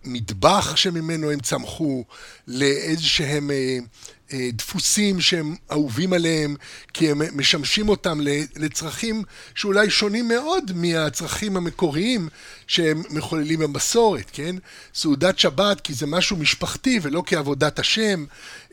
[0.05, 2.05] מטבח שממנו הם צמחו,
[2.47, 3.79] לאיזשהם אה,
[4.33, 6.57] אה, דפוסים שהם אהובים עליהם,
[6.95, 8.21] כי הם משמשים אותם
[8.57, 9.23] לצרכים
[9.55, 12.29] שאולי שונים מאוד מהצרכים המקוריים
[12.67, 14.57] שהם מחוללים במסורת, כן?
[14.95, 18.25] סעודת שבת כי זה משהו משפחתי ולא כעבודת השם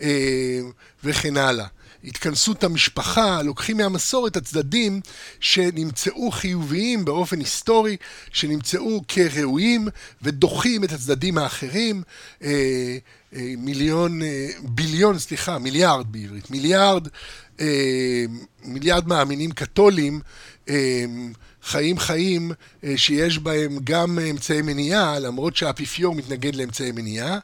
[0.01, 0.59] אה,
[1.03, 1.67] וכן הלאה.
[2.07, 5.01] התכנסות המשפחה, לוקחים מהמסורת הצדדים
[5.39, 7.97] שנמצאו חיוביים באופן היסטורי,
[8.33, 9.87] שנמצאו כראויים,
[10.21, 12.03] ודוחים את הצדדים האחרים.
[12.43, 12.97] אה,
[13.35, 17.07] אה, מיליון, אה, ביליון, סליחה, מיליארד בעברית, מיליארד,
[18.65, 20.19] מיליארד מאמינים קתולים
[21.63, 22.51] חיים חיים
[22.95, 27.37] שיש בהם גם אמצעי מניעה, למרות שהאפיפיור מתנגד לאמצעי מניעה,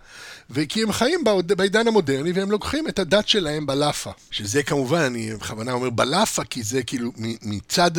[0.49, 4.12] וכי הם חיים בעידן המודרני והם לוקחים את הדת שלהם בלאפה.
[4.31, 7.91] שזה כמובן, אני בכוונה אומר בלאפה, כי זה כאילו מצד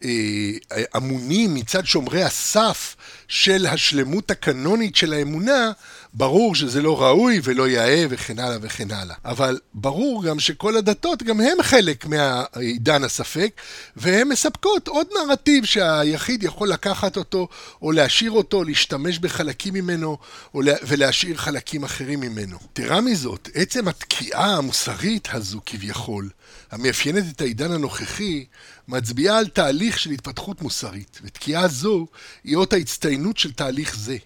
[0.00, 2.96] האמונים, מצד שומרי הסף
[3.28, 5.70] של השלמות הקנונית של האמונה,
[6.14, 9.16] ברור שזה לא ראוי ולא יאה וכן הלאה וכן הלאה.
[9.24, 13.60] אבל ברור גם שכל הדתות, גם הם חלק מהעידן הספק,
[13.96, 17.48] והן מספקות עוד נרטיב שהיחיד יכול לקחת אותו,
[17.82, 20.18] או להשאיר אותו, להשתמש בחלקים ממנו,
[20.54, 22.58] ולהשאיר חלקים אחרים ממנו.
[22.72, 26.28] תראה מזאת, עצם התקיעה המוסרית הזו כביכול,
[26.70, 28.44] המאפיינת את העידן הנוכחי,
[28.88, 32.06] מצביעה על תהליך של התפתחות מוסרית, ותקיעה זו
[32.44, 34.16] היא אות ההצטיינות של תהליך זה.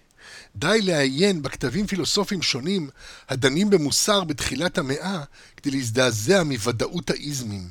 [0.59, 2.89] די לעיין בכתבים פילוסופיים שונים
[3.29, 5.23] הדנים במוסר בתחילת המאה
[5.57, 7.67] כדי להזדעזע מוודאות האיזמים.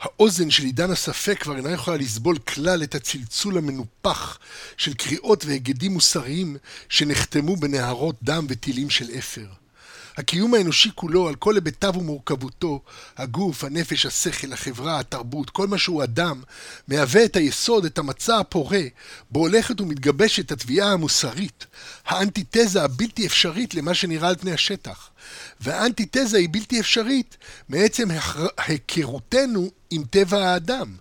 [0.00, 4.38] האוזן של עידן הספק כבר אינה יכולה לסבול כלל את הצלצול המנופח
[4.76, 6.56] של קריאות והיגדים מוסריים
[6.88, 9.46] שנחתמו בנהרות דם וטילים של אפר.
[10.16, 12.82] הקיום האנושי כולו, על כל היבטיו ומורכבותו,
[13.16, 16.42] הגוף, הנפש, השכל, החברה, התרבות, כל מה שהוא אדם,
[16.88, 18.82] מהווה את היסוד, את המצע הפורה,
[19.30, 21.66] בו הולכת ומתגבשת התביעה המוסרית,
[22.06, 25.10] האנטיתזה הבלתי אפשרית למה שנראה על פני השטח.
[25.60, 27.36] והאנטיתזה היא בלתי אפשרית
[27.68, 28.08] מעצם
[28.58, 30.94] היכרותנו עם טבע האדם.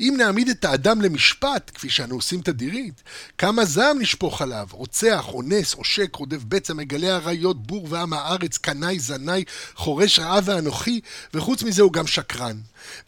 [0.00, 3.02] אם נעמיד את האדם למשפט, כפי שאנו עושים תדירית,
[3.38, 8.98] כמה זעם נשפוך עליו, רוצח, אונס, עושק, רודף בצע, מגלה עריות, בור ועם הארץ, קנאי,
[8.98, 11.00] זנאי, חורש רעה ואנוכי,
[11.34, 12.56] וחוץ מזה הוא גם שקרן.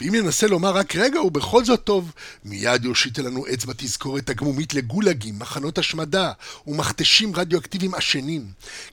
[0.01, 2.13] ואם ננסה לומר רק רגע, הוא בכל זאת טוב,
[2.45, 6.33] מיד יושיט לנו אצבע תזכורת הגמומית לגולגים, מחנות השמדה
[6.67, 8.47] ומכתשים רדיואקטיביים עשנים.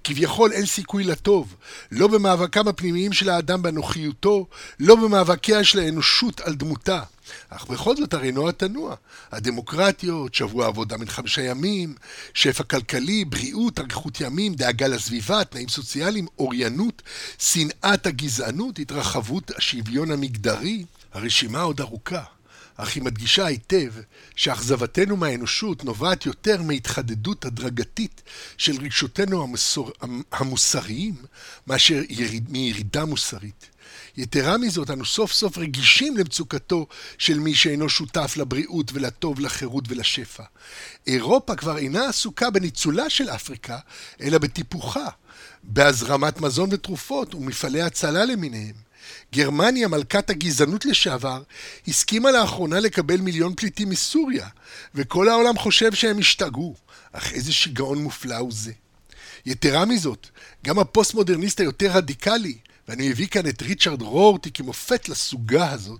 [0.03, 1.55] כביכול אין סיכוי לטוב,
[1.91, 4.47] לא במאבקם הפנימיים של האדם באנוכיותו,
[4.79, 7.01] לא במאבקיה של האנושות על דמותה.
[7.49, 8.95] אך בכל זאת הרי נוע תנוע.
[9.31, 11.95] הדמוקרטיות, שבוע עבודה מן חמישה ימים,
[12.33, 17.01] שפע כלכלי, בריאות, אריכות ימים, דאגה לסביבה, תנאים סוציאליים, אוריינות,
[17.39, 20.85] שנאת הגזענות, התרחבות השוויון המגדרי.
[21.13, 22.23] הרשימה עוד ארוכה.
[22.77, 23.93] אך היא מדגישה היטב
[24.35, 28.21] שאכזבתנו מהאנושות נובעת יותר מהתחדדות הדרגתית
[28.57, 29.91] של רגשותינו המסור...
[30.31, 31.15] המוסריים
[31.67, 32.51] מאשר יריד...
[32.51, 33.69] מירידה מוסרית.
[34.17, 36.87] יתרה מזאת, אנו סוף סוף רגישים למצוקתו
[37.17, 40.43] של מי שאינו שותף לבריאות ולטוב, לחירות ולשפע.
[41.07, 43.77] אירופה כבר אינה עסוקה בניצולה של אפריקה,
[44.21, 45.07] אלא בטיפוחה,
[45.63, 48.85] בהזרמת מזון ותרופות ומפעלי הצלה למיניהם.
[49.33, 51.43] גרמניה, מלכת הגזענות לשעבר,
[51.87, 54.47] הסכימה לאחרונה לקבל מיליון פליטים מסוריה,
[54.95, 56.75] וכל העולם חושב שהם השתגעו.
[57.11, 58.71] אך איזה שיגעון מופלא הוא זה.
[59.45, 60.27] יתרה מזאת,
[60.65, 62.57] גם הפוסט-מודרניסט היותר רדיקלי,
[62.87, 65.99] ואני מביא כאן את ריצ'רד רורטי כמופת לסוגה הזאת,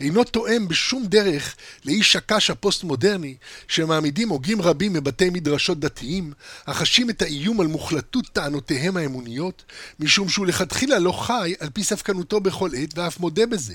[0.00, 3.36] אינו תואם בשום דרך לאיש הקש הפוסט-מודרני,
[3.68, 6.32] שמעמידים הוגים רבים מבתי מדרשות דתיים,
[6.66, 9.64] החשים את האיום על מוחלטות טענותיהם האמוניות,
[10.00, 13.74] משום שהוא לכתחילה לא חי על פי ספקנותו בכל עת, ואף מודה בזה.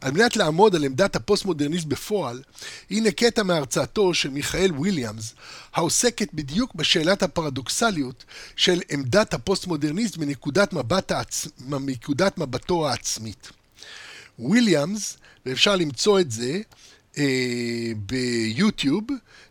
[0.00, 2.42] על מנת לעמוד על עמדת הפוסט-מודרניסט בפועל,
[2.90, 5.34] הנה קטע מהרצאתו של מיכאל וויליאמס,
[5.74, 8.24] העוסקת בדיוק בשאלת הפרדוקסליות
[8.56, 11.48] של עמדת הפוסט-מודרניסט מנקודת, מבט העצ...
[11.60, 13.50] מנקודת מבטו העצמית.
[14.38, 15.16] וויליאמס,
[15.46, 16.60] ואפשר למצוא את זה
[17.18, 19.04] אה, ביוטיוב,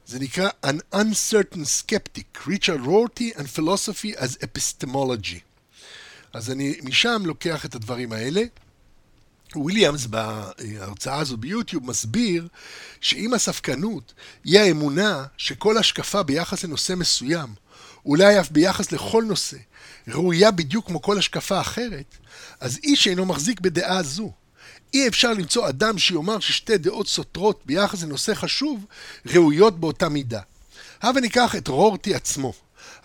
[0.08, 5.39] זה נקרא An Uncertain Skeptic, Richard Rorty and Philosophy as Epistemology.
[6.34, 8.43] אז אני משם לוקח את הדברים האלה.
[9.58, 12.47] וויליאמס בהרצאה הזו ביוטיוב מסביר
[13.01, 17.49] שאם הספקנות היא האמונה שכל השקפה ביחס לנושא מסוים,
[18.06, 19.58] אולי אף ביחס לכל נושא,
[20.08, 22.18] ראויה בדיוק כמו כל השקפה אחרת,
[22.60, 24.32] אז איש אינו מחזיק בדעה זו.
[24.93, 28.86] אי אפשר למצוא אדם שיאמר ששתי דעות סותרות ביחס לנושא חשוב
[29.26, 30.41] ראויות באותה מידה.
[31.01, 32.53] הבה ניקח את רורטי עצמו.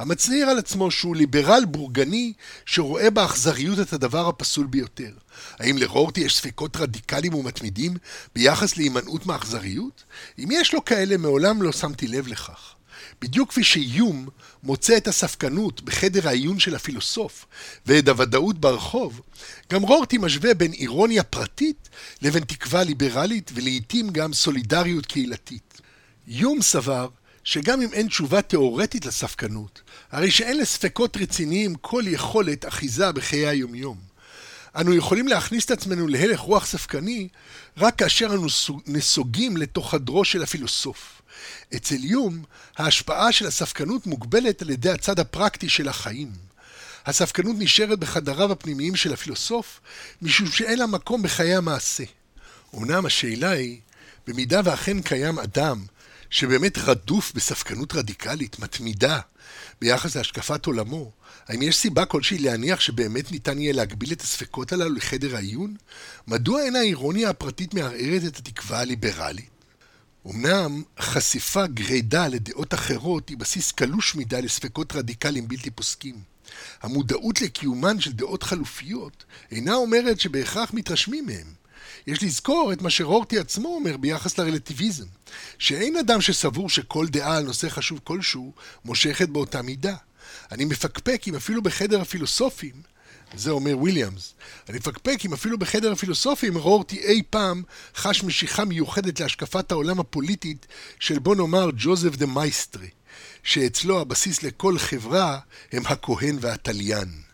[0.00, 2.32] המצהיר על עצמו שהוא ליברל בורגני
[2.66, 5.12] שרואה באכזריות את הדבר הפסול ביותר.
[5.58, 7.96] האם לרורטי יש ספקות רדיקליים ומתמידים
[8.34, 10.04] ביחס להימנעות מאכזריות?
[10.38, 12.74] אם יש לו כאלה, מעולם לא שמתי לב לכך.
[13.22, 14.28] בדיוק כפי שיום
[14.62, 17.46] מוצא את הספקנות בחדר העיון של הפילוסוף
[17.86, 19.20] ואת הוודאות ברחוב,
[19.72, 21.88] גם רורטי משווה בין אירוניה פרטית
[22.22, 25.80] לבין תקווה ליברלית ולעיתים גם סולידריות קהילתית.
[26.26, 27.08] יום סבר
[27.50, 33.98] שגם אם אין תשובה תאורטית לספקנות, הרי שאין לספקות רציניים כל יכולת אחיזה בחיי היומיום.
[34.76, 37.28] אנו יכולים להכניס את עצמנו להלך רוח ספקני
[37.76, 38.46] רק כאשר אנו
[38.86, 41.22] נסוגים לתוך חדרו של הפילוסוף.
[41.76, 42.44] אצל יום,
[42.76, 46.32] ההשפעה של הספקנות מוגבלת על ידי הצד הפרקטי של החיים.
[47.06, 49.80] הספקנות נשארת בחדריו הפנימיים של הפילוסוף,
[50.22, 52.04] משום שאין לה מקום בחיי המעשה.
[52.74, 53.80] אמנם השאלה היא,
[54.26, 55.84] במידה ואכן קיים אדם
[56.30, 59.20] שבאמת רדוף בספקנות רדיקלית, מתמידה,
[59.80, 61.12] ביחס להשקפת עולמו,
[61.48, 65.76] האם יש סיבה כלשהי להניח שבאמת ניתן יהיה להגביל את הספקות הללו לחדר העיון?
[66.26, 69.50] מדוע אין האירוניה הפרטית מערערת את התקווה הליברלית?
[70.26, 76.14] אמנם חשיפה גרידא לדעות אחרות היא בסיס קלוש מדי לספקות רדיקליים בלתי פוסקים.
[76.82, 81.59] המודעות לקיומן של דעות חלופיות אינה אומרת שבהכרח מתרשמים מהם.
[82.06, 85.06] יש לזכור את מה שרורטי עצמו אומר ביחס לרלטיביזם,
[85.58, 88.52] שאין אדם שסבור שכל דעה על נושא חשוב כלשהו
[88.84, 89.96] מושכת באותה מידה.
[90.52, 92.82] אני מפקפק אם אפילו בחדר הפילוסופים,
[93.36, 94.34] זה אומר וויליאמס,
[94.68, 97.62] אני מפקפק אם אפילו בחדר הפילוסופים רורטי אי פעם
[97.96, 100.66] חש משיכה מיוחדת להשקפת העולם הפוליטית
[101.00, 102.88] של בוא נאמר ג'וזף דה מייסטרי,
[103.42, 105.38] שאצלו הבסיס לכל חברה
[105.72, 107.29] הם הכהן והתליין.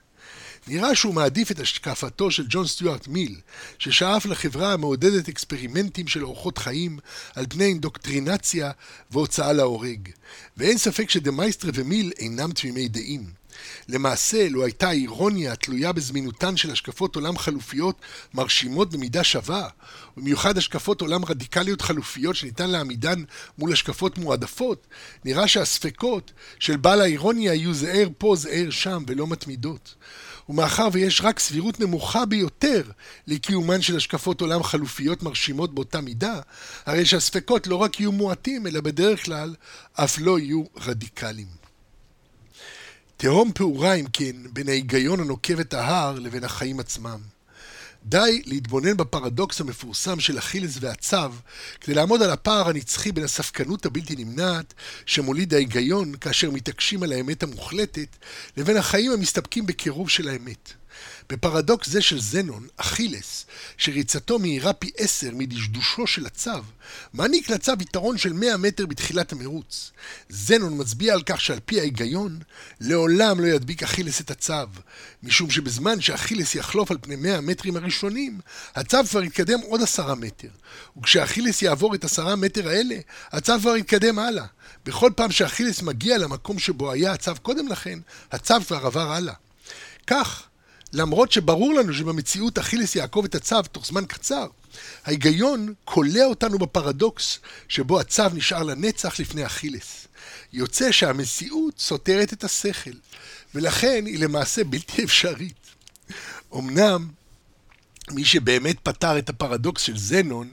[0.68, 3.40] נראה שהוא מעדיף את השקפתו של ג'ון סטיוארט מיל,
[3.78, 6.98] ששאף לחברה המעודדת אקספרימנטים של אורחות חיים
[7.34, 8.70] על פני אינדוקטרינציה
[9.10, 10.08] והוצאה להורג.
[10.56, 13.46] ואין ספק שדמייסטרה ומיל אינם תמימי דעים.
[13.88, 18.00] למעשה, לו הייתה האירוניה התלויה בזמינותן של השקפות עולם חלופיות
[18.34, 19.68] מרשימות במידה שווה,
[20.16, 23.22] ובמיוחד השקפות עולם רדיקליות חלופיות שניתן להעמידן
[23.58, 24.86] מול השקפות מועדפות,
[25.24, 29.94] נראה שהספקות של בעל האירוניה יהיו זהר פה זהר שם ולא מתמידות.
[30.48, 32.82] ומאחר ויש רק סבירות נמוכה ביותר
[33.26, 36.40] לקיומן של השקפות עולם חלופיות מרשימות באותה מידה,
[36.86, 39.54] הרי שהספקות לא רק יהיו מועטים, אלא בדרך כלל
[39.94, 41.66] אף לא יהיו רדיקליים.
[43.16, 47.35] תהום פעורה, אם כן, בין ההיגיון הנוקב את ההר לבין החיים עצמם.
[48.06, 51.16] די להתבונן בפרדוקס המפורסם של אכילס והצו,
[51.80, 54.74] כדי לעמוד על הפער הנצחי בין הספקנות הבלתי נמנעת
[55.06, 58.16] שמוליד ההיגיון כאשר מתעקשים על האמת המוחלטת,
[58.56, 60.72] לבין החיים המסתפקים בקירוב של האמת.
[61.30, 63.46] בפרדוקס זה של זנון, אכילס,
[63.76, 66.50] שריצתו מהירה פי עשר מדשדושו של הצו,
[67.12, 69.90] מעניק לצו יתרון של 100 מטר בתחילת המרוץ.
[70.28, 72.38] זנון מצביע על כך שעל פי ההיגיון,
[72.80, 74.54] לעולם לא ידביק אכילס את הצו,
[75.22, 78.40] משום שבזמן שאכילס יחלוף על פני 100 המטרים הראשונים,
[78.74, 80.48] הצו כבר יתקדם עוד עשרה מטר,
[80.98, 82.96] וכשאכילס יעבור את עשרה מטר האלה,
[83.32, 84.44] הצו כבר יתקדם הלאה.
[84.86, 87.98] בכל פעם שאכילס מגיע למקום שבו היה הצו קודם לכן,
[88.32, 89.34] הצו כבר עבר הלאה.
[90.06, 90.45] כך,
[90.92, 94.46] למרות שברור לנו שבמציאות אכילס יעקב את הצו תוך זמן קצר,
[95.04, 100.06] ההיגיון כולא אותנו בפרדוקס שבו הצו נשאר לנצח לפני אכילס.
[100.52, 102.90] יוצא שהמציאות סותרת את השכל,
[103.54, 105.66] ולכן היא למעשה בלתי אפשרית.
[106.54, 107.08] אמנם,
[108.10, 110.48] מי שבאמת פתר את הפרדוקס של זנון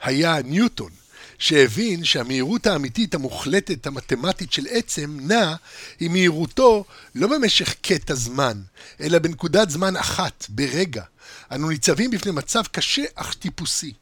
[0.00, 0.90] היה ניוטון,
[1.38, 5.54] שהבין שהמהירות האמיתית המוחלטת המתמטית של עצם נע
[6.00, 6.84] היא מהירותו
[7.14, 8.60] לא במשך קטע זמן,
[9.00, 11.02] אלא בנקודת זמן אחת, ברגע.
[11.52, 13.92] אנו ניצבים בפני מצב קשה אך טיפוסי.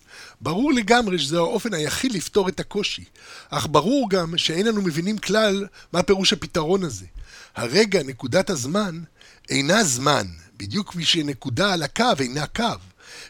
[0.40, 3.04] ברור לגמרי שזה האופן היחיד לפתור את הקושי,
[3.50, 7.06] אך ברור גם שאין אנו מבינים כלל מה פירוש הפתרון הזה.
[7.56, 9.00] הרגע, נקודת הזמן,
[9.50, 10.26] אינה זמן,
[10.56, 12.64] בדיוק כפי שנקודה על הקו אינה קו.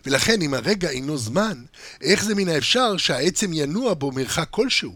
[0.07, 1.65] ולכן אם הרגע אינו זמן,
[2.01, 4.95] איך זה מן האפשר שהעצם ינוע בו מרחק כלשהו?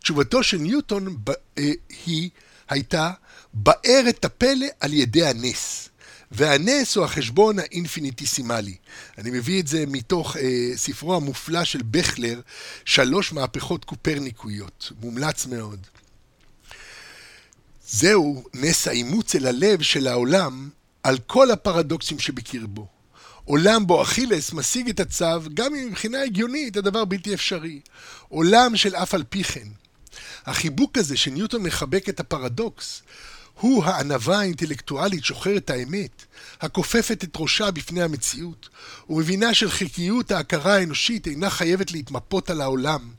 [0.00, 1.72] תשובתו של ניוטון ב, אה,
[2.06, 2.30] היא
[2.68, 3.10] הייתה,
[3.54, 5.88] באר את הפלא על ידי הנס.
[6.30, 8.76] והנס הוא החשבון האינפיניטיסימלי.
[9.18, 12.40] אני מביא את זה מתוך אה, ספרו המופלא של בכלר,
[12.84, 14.92] שלוש מהפכות קופרניקויות.
[15.00, 15.86] מומלץ מאוד.
[17.86, 20.70] זהו נס האימוץ אל הלב של העולם
[21.02, 22.86] על כל הפרדוקסים שבקרבו.
[23.44, 27.80] עולם בו אכילס משיג את הצו, גם אם מבחינה הגיונית הדבר בלתי אפשרי.
[28.28, 29.68] עולם של אף על פי כן.
[30.46, 33.02] החיבוק הזה שניוטון מחבק את הפרדוקס,
[33.60, 36.24] הוא הענווה האינטלקטואלית שוחרת האמת,
[36.60, 38.68] הכופפת את ראשה בפני המציאות,
[39.10, 43.10] ומבינה של חלקיות ההכרה האנושית אינה חייבת להתמפות על העולם.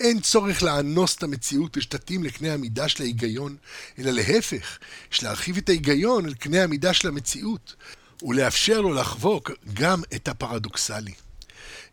[0.00, 3.56] אין צורך לאנוס את המציאות ושתתאים לקנה המידה של ההיגיון,
[3.98, 4.78] אלא להפך,
[5.12, 7.74] יש להרחיב את ההיגיון אל קנה המידה של המציאות.
[8.22, 11.14] ולאפשר לו לחבוק גם את הפרדוקסלי.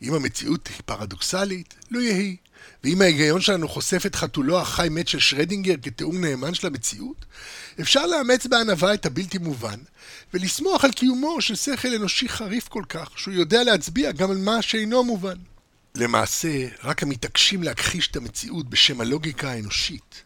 [0.01, 2.35] אם המציאות היא פרדוקסלית, לא יהי.
[2.83, 7.25] ואם ההיגיון שלנו חושף את חתולו החי מת של שרדינגר כתיאור נאמן של המציאות,
[7.81, 9.79] אפשר לאמץ בענווה את הבלתי מובן,
[10.33, 14.61] ולסמוך על קיומו של שכל אנושי חריף כל כך, שהוא יודע להצביע גם על מה
[14.61, 15.37] שאינו מובן.
[15.95, 20.23] למעשה, רק המתעקשים להכחיש את המציאות בשם הלוגיקה האנושית,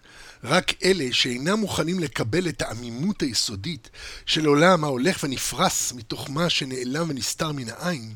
[0.48, 3.90] רק אלה שאינם מוכנים לקבל את העמימות היסודית
[4.26, 8.14] של עולם ההולך ונפרס מתוך מה שנעלם ונסתר מן העין,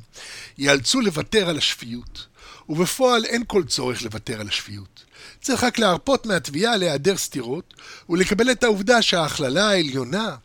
[0.57, 2.27] ייאלצו לוותר על השפיות.
[2.69, 5.05] ובפועל אין כל צורך לוותר על השפיות.
[5.41, 7.73] צריך רק להרפות מהתביעה להיעדר סתירות,
[8.09, 10.35] ולקבל את העובדה שההכללה העליונה,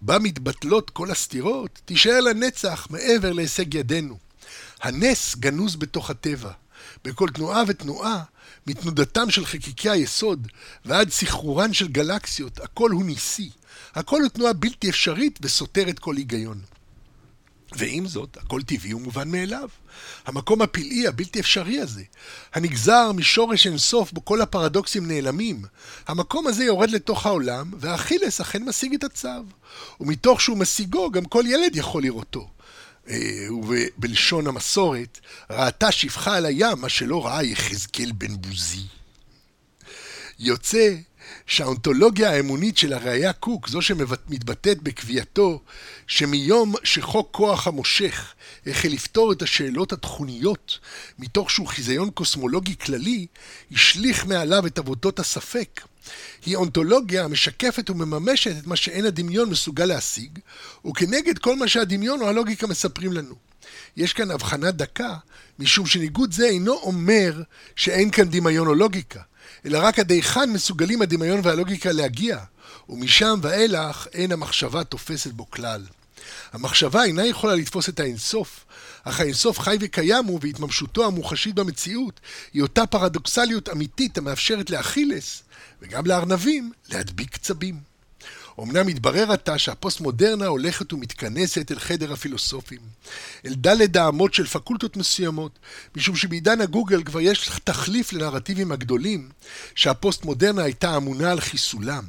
[0.00, 4.18] בה מתבטלות כל הסתירות, תישאר לנצח מעבר להישג ידינו.
[4.82, 6.50] הנס גנוז בתוך הטבע.
[7.04, 8.22] בכל תנועה ותנועה
[8.66, 10.48] מתנודתם של חקיקי היסוד
[10.84, 13.50] ועד סחרורן של גלקסיות, הכל הוא ניסי.
[13.94, 16.60] הכל הוא תנועה בלתי אפשרית וסותרת כל היגיון.
[17.76, 19.68] ועם זאת, הכל טבעי ומובן מאליו.
[20.26, 22.02] המקום הפלאי הבלתי אפשרי הזה,
[22.54, 25.64] הנגזר משורש אינסוף בו כל הפרדוקסים נעלמים,
[26.06, 29.28] המקום הזה יורד לתוך העולם, ואכילס אכן משיג את הצו.
[30.00, 32.48] ומתוך שהוא משיגו, גם כל ילד יכול לראותו.
[33.08, 38.86] אה, ובלשון המסורת, ראתה שפחה על הים מה שלא ראה יחזקאל בן בוזי.
[40.38, 40.94] יוצא
[41.46, 45.62] שהאונתולוגיה האמונית של הראייה קוק, זו שמתבטאת בקביעתו
[46.06, 48.34] שמיום שחוק כוח המושך
[48.66, 50.78] החל לפתור את השאלות התכוניות
[51.18, 53.26] מתוך שהוא חיזיון קוסמולוגי כללי,
[53.72, 55.80] השליך מעליו את עבודות הספק,
[56.46, 60.38] היא אונתולוגיה המשקפת ומממשת את מה שאין הדמיון מסוגל להשיג,
[60.86, 63.34] וכנגד כל מה שהדמיון או הלוגיקה מספרים לנו.
[63.96, 65.14] יש כאן הבחנה דקה,
[65.58, 67.42] משום שניגוד זה אינו אומר
[67.76, 69.20] שאין כאן דמיון או לוגיקה,
[69.66, 72.38] אלא רק עד היכן מסוגלים הדמיון והלוגיקה להגיע,
[72.88, 75.84] ומשם ואילך אין המחשבה תופסת בו כלל.
[76.52, 78.64] המחשבה אינה יכולה לתפוס את האינסוף,
[79.04, 82.20] אך האינסוף חי וקיים הוא, והתממשותו המוחשית במציאות
[82.52, 85.42] היא אותה פרדוקסליות אמיתית המאפשרת לאכילס,
[85.82, 87.93] וגם לארנבים, להדביק קצבים.
[88.62, 92.80] אמנם מתברר עתה שהפוסט-מודרנה הולכת ומתכנסת אל חדר הפילוסופים,
[93.46, 95.58] אל דלת האמות של פקולטות מסוימות,
[95.96, 99.28] משום שבעידן הגוגל כבר יש תחליף לנרטיבים הגדולים
[99.74, 102.04] שהפוסט-מודרנה הייתה אמונה על חיסולם.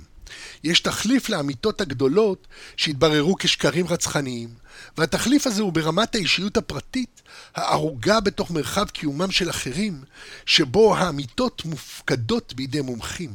[0.63, 4.49] יש תחליף לאמיתות הגדולות שהתבררו כשקרים רצחניים,
[4.97, 7.21] והתחליף הזה הוא ברמת האישיות הפרטית,
[7.55, 10.03] הערוגה בתוך מרחב קיומם של אחרים,
[10.45, 13.33] שבו האמיתות מופקדות בידי מומחים.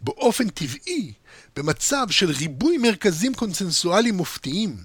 [0.00, 1.12] באופן טבעי,
[1.56, 4.76] במצב של ריבוי מרכזים קונסנסואליים מופתיים,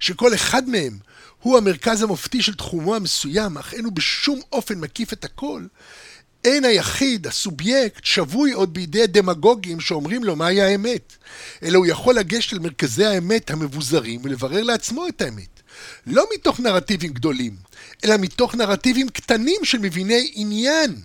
[0.00, 0.98] שכל אחד מהם
[1.42, 5.62] הוא המרכז המופתי של תחומו המסוים, אך אין הוא בשום אופן מקיף את הכל,
[6.44, 11.16] אין היחיד, הסובייקט, שבוי עוד בידי דמגוגים שאומרים לו מהי האמת,
[11.62, 15.62] אלא הוא יכול לגשת אל מרכזי האמת המבוזרים ולברר לעצמו את האמת.
[16.06, 17.56] לא מתוך נרטיבים גדולים,
[18.04, 20.96] אלא מתוך נרטיבים קטנים של מביני עניין.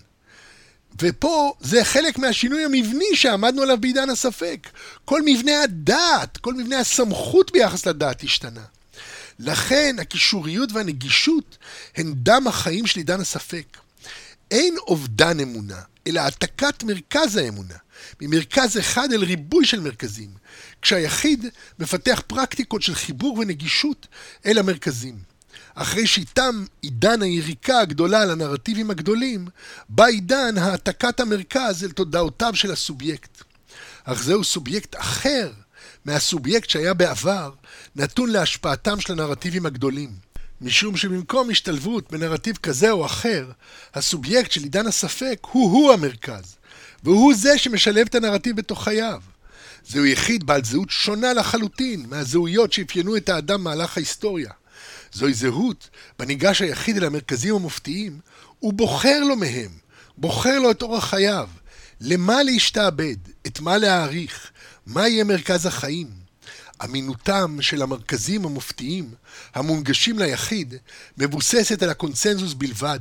[1.01, 4.69] ופה זה חלק מהשינוי המבני שעמדנו עליו בעידן הספק.
[5.05, 8.63] כל מבנה הדעת, כל מבנה הסמכות ביחס לדעת השתנה.
[9.39, 11.57] לכן הקישוריות והנגישות
[11.95, 13.77] הן דם החיים של עידן הספק.
[14.51, 17.75] אין אובדן אמונה, אלא העתקת מרכז האמונה,
[18.21, 20.29] ממרכז אחד אל ריבוי של מרכזים,
[20.81, 21.45] כשהיחיד
[21.79, 24.07] מפתח פרקטיקות של חיבור ונגישות
[24.45, 25.32] אל המרכזים.
[25.75, 29.47] אחרי שאיתם עידן היריקה הגדולה על הנרטיבים הגדולים,
[29.89, 33.43] בא עידן העתקת המרכז אל תודעותיו של הסובייקט.
[34.03, 35.51] אך זהו סובייקט אחר
[36.05, 37.51] מהסובייקט שהיה בעבר,
[37.95, 40.09] נתון להשפעתם של הנרטיבים הגדולים.
[40.61, 43.51] משום שבמקום השתלבות בנרטיב כזה או אחר,
[43.93, 46.55] הסובייקט של עידן הספק הוא-הוא המרכז,
[47.03, 49.21] והוא זה שמשלב את הנרטיב בתוך חייו.
[49.87, 54.51] זהו יחיד בעל זהות שונה לחלוטין מהזהויות שאפיינו את האדם במהלך ההיסטוריה.
[55.13, 55.89] זוהי זהות
[56.19, 58.19] בה ניגש היחיד אל המרכזים המופתיים,
[58.59, 59.71] הוא בוחר לו מהם,
[60.17, 61.49] בוחר לו את אורח חייו,
[62.01, 63.15] למה להשתעבד,
[63.47, 64.51] את מה להעריך,
[64.85, 66.23] מה יהיה מרכז החיים.
[66.83, 69.09] אמינותם של המרכזים המופתיים,
[69.53, 70.73] המונגשים ליחיד,
[71.17, 72.99] מבוססת על הקונצנזוס בלבד.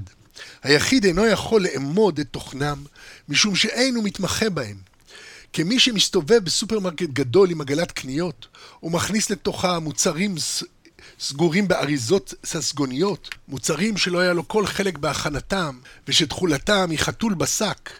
[0.63, 2.85] היחיד אינו יכול לאמוד את תוכנם,
[3.29, 4.77] משום שאין הוא מתמחה בהם.
[5.53, 8.47] כמי שמסתובב בסופרמרקט גדול עם עגלת קניות,
[8.83, 10.35] ומכניס לתוכה מוצרים
[11.23, 17.91] סגורים באריזות ססגוניות, מוצרים שלא היה לו כל חלק בהכנתם, ושתכולתם היא חתול בשק,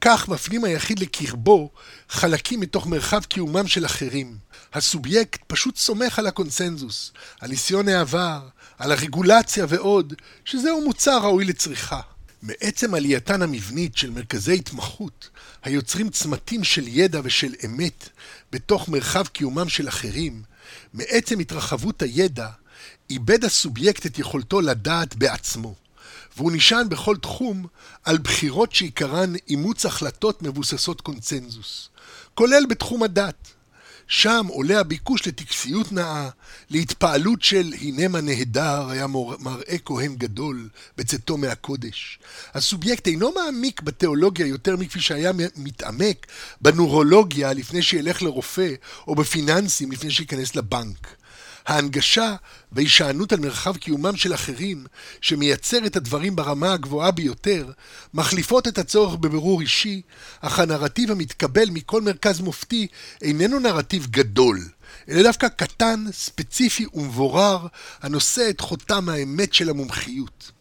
[0.00, 1.70] כך מפנים היחיד לקרבו
[2.08, 4.36] חלקים מתוך מרחב קיומם של אחרים.
[4.72, 8.48] הסובייקט פשוט סומך על הקונסנזוס, על ניסיון העבר,
[8.78, 10.14] על הרגולציה ועוד,
[10.44, 12.00] שזהו מוצר ראוי לצריכה.
[12.42, 15.28] מעצם עלייתן המבנית של מרכזי התמחות,
[15.62, 18.08] היוצרים צמתים של ידע ושל אמת
[18.52, 20.42] בתוך מרחב קיומם של אחרים,
[20.94, 22.48] מעצם התרחבות הידע,
[23.10, 25.74] איבד הסובייקט את יכולתו לדעת בעצמו,
[26.36, 27.66] והוא נשען בכל תחום
[28.04, 31.88] על בחירות שעיקרן אימוץ החלטות מבוססות קונצנזוס,
[32.34, 33.48] כולל בתחום הדת.
[34.08, 36.28] שם עולה הביקוש לטקסיות נאה,
[36.70, 39.06] להתפעלות של הנה מה נהדר היה
[39.38, 42.18] מראה כהן גדול בצאתו מהקודש.
[42.54, 46.26] הסובייקט אינו מעמיק בתיאולוגיה יותר מכפי שהיה מתעמק
[46.60, 48.70] בנורולוגיה לפני שילך לרופא,
[49.06, 51.17] או בפיננסים לפני שייכנס לבנק.
[51.68, 52.34] ההנגשה
[52.72, 54.86] והישענות על מרחב קיומם של אחרים,
[55.20, 57.70] שמייצר את הדברים ברמה הגבוהה ביותר,
[58.14, 60.02] מחליפות את הצורך בבירור אישי,
[60.40, 62.86] אך הנרטיב המתקבל מכל מרכז מופתי
[63.22, 64.60] איננו נרטיב גדול,
[65.08, 67.66] אלא דווקא קטן, ספציפי ומבורר,
[68.02, 70.52] הנושא את חותם האמת של המומחיות.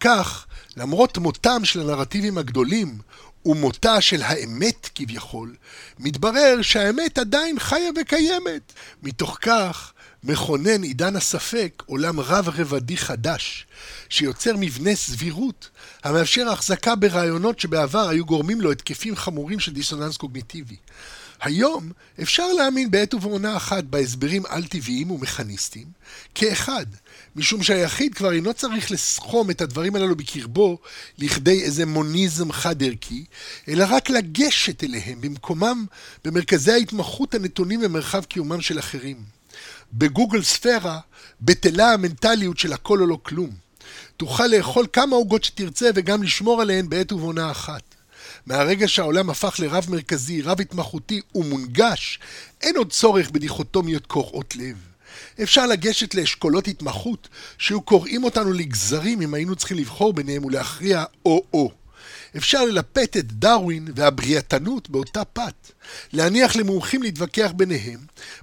[0.00, 0.46] כך,
[0.76, 2.98] למרות מותם של הנרטיבים הגדולים,
[3.46, 5.54] ומותה של האמת כביכול,
[5.98, 8.72] מתברר שהאמת עדיין חיה וקיימת.
[9.02, 9.91] מתוך כך,
[10.24, 13.66] מכונן עידן הספק עולם רב-רבדי חדש,
[14.08, 15.68] שיוצר מבנה סבירות
[16.04, 20.76] המאפשר החזקה ברעיונות שבעבר היו גורמים לו התקפים חמורים של דיסוננס קוגניטיבי.
[21.40, 21.92] היום
[22.22, 25.86] אפשר להאמין בעת ובעונה אחת בהסברים על-טבעיים ומכניסטיים
[26.34, 26.86] כאחד,
[27.36, 30.78] משום שהיחיד כבר אינו צריך לסכום את הדברים הללו בקרבו
[31.18, 33.24] לכדי איזה מוניזם חד-ערכי,
[33.68, 35.86] אלא רק לגשת אליהם במקומם
[36.24, 39.41] במרכזי ההתמחות הנתונים במרחב קיומם של אחרים.
[39.92, 40.98] בגוגל ספירה
[41.40, 43.50] בטלה המנטליות של הכל או לא כלום.
[44.16, 47.82] תוכל לאכול כמה עוגות שתרצה וגם לשמור עליהן בעת ובעונה אחת.
[48.46, 52.18] מהרגע שהעולם הפך לרב מרכזי, רב התמחותי ומונגש,
[52.60, 54.76] אין עוד צורך בדיכוטומיות קורעות לב.
[55.42, 57.28] אפשר לגשת לאשכולות התמחות
[57.58, 61.81] שהיו קוראים אותנו לגזרים אם היינו צריכים לבחור ביניהם ולהכריע או-או.
[62.36, 65.72] אפשר ללפת את דרווין והבריאתנות באותה פת,
[66.12, 67.98] להניח למומחים להתווכח ביניהם,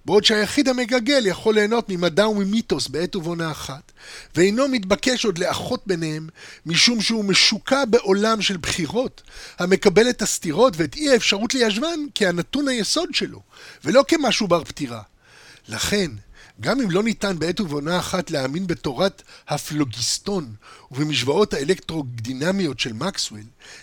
[0.06, 3.92] בעוד שהיחיד המגגל יכול ליהנות ממדע וממיתוס בעת ובעונה אחת,
[4.36, 6.30] ואינו מתבקש עוד לאחות ביניהם,
[6.66, 9.22] משום שהוא משוקע בעולם של בחירות,
[9.60, 13.42] המקבל את הסתירות ואת אי האפשרות לישבן כהנתון היסוד שלו,
[13.86, 15.02] ולא כמשהו בר פטירה.
[15.68, 16.12] לכן,
[16.62, 20.53] גם אם לא ניתן בעת ובעונה אחת להאמין בתורת הפלוגיסטון
[20.91, 23.41] ובמשוואות האלקטרודינמיות של מקסוול,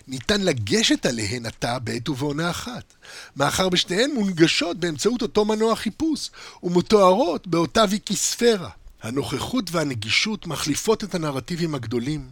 [0.09, 2.95] ניתן לגשת עליהן עתה בעת ובעונה אחת,
[3.37, 6.31] מאחר בשתיהן מונגשות באמצעות אותו מנוע חיפוש
[6.63, 8.71] ומתוארות באותה ויקיספירה.
[9.03, 12.29] הנוכחות והנגישות מחליפות את הנרטיבים הגדולים,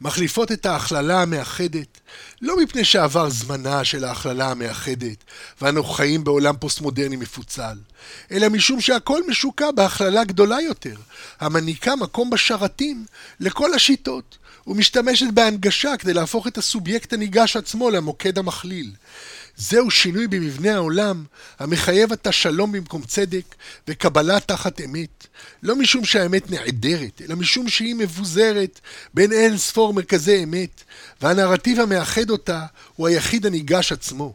[0.00, 2.00] מחליפות את ההכללה המאחדת,
[2.42, 5.24] לא מפני שעבר זמנה של ההכללה המאחדת,
[5.60, 7.78] ואנו חיים בעולם פוסט-מודרני מפוצל,
[8.30, 10.96] אלא משום שהכל משוקע בהכללה גדולה יותר,
[11.40, 13.04] המעניקה מקום בשרתים
[13.40, 18.90] לכל השיטות, ומשתמשת בהנגשה כדי להפוך את הסובייקט הניגש עצמו למוקד המכליל.
[19.58, 21.24] זהו שינוי במבנה העולם
[21.58, 23.54] המחייב את השלום במקום צדק
[23.88, 25.26] וקבלה תחת אמת.
[25.62, 28.80] לא משום שהאמת נעדרת, אלא משום שהיא מבוזרת
[29.14, 30.82] בין אין ספור מרכזי אמת,
[31.22, 34.34] והנרטיב המאחד אותה הוא היחיד הניגש עצמו.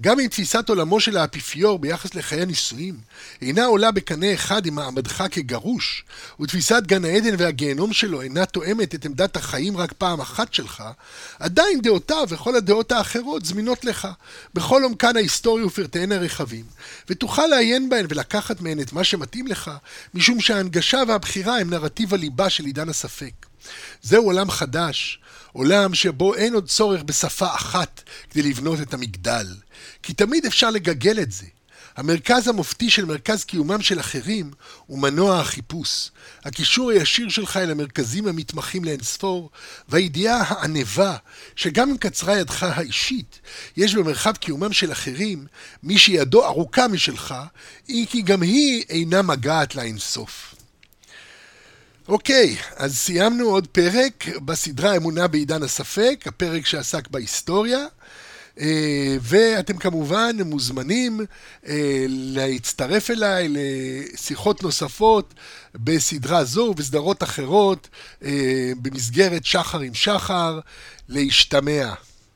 [0.00, 2.94] גם אם תפיסת עולמו של האפיפיור ביחס לחיי הנישואים
[3.42, 6.04] אינה עולה בקנה אחד עם מעמדך כגרוש,
[6.40, 10.84] ותפיסת גן העדן והגיהנום שלו אינה תואמת את עמדת החיים רק פעם אחת שלך,
[11.38, 14.08] עדיין דעותיו וכל הדעות האחרות זמינות לך,
[14.54, 16.64] בכל עומקן ההיסטורי ופרטיהן הרחבים,
[17.08, 19.70] ותוכל לעיין בהן ולקחת מהן את מה שמתאים לך,
[20.14, 23.46] משום שההנגשה והבחירה הם נרטיב הליבה של עידן הספק.
[24.02, 25.18] זהו עולם חדש,
[25.52, 29.46] עולם שבו אין עוד צורך בשפה אחת כדי לבנות את המגדל.
[30.02, 31.46] כי תמיד אפשר לגגל את זה.
[31.98, 34.50] המרכז המופתי של מרכז קיומם של אחרים
[34.86, 36.10] הוא מנוע החיפוש.
[36.44, 39.50] הקישור הישיר שלך אל המרכזים המתמחים לאינספור,
[39.88, 41.16] והידיעה הענבה
[41.56, 43.40] שגם אם קצרה ידך האישית,
[43.76, 45.46] יש במרחב קיומם של אחרים
[45.82, 47.34] מי שידו ארוכה משלך,
[47.88, 50.54] היא כי גם היא אינה מגעת לאינסוף.
[52.08, 57.86] אוקיי, אז סיימנו עוד פרק בסדרה אמונה בעידן הספק, הפרק שעסק בהיסטוריה.
[58.60, 61.20] אה, ואתם כמובן מוזמנים
[61.66, 65.34] אה, להצטרף אליי לשיחות נוספות
[65.74, 67.88] בסדרה זו ובסדרות אחרות
[68.24, 70.60] אה, במסגרת שחר עם שחר,
[71.08, 71.94] להשתמע.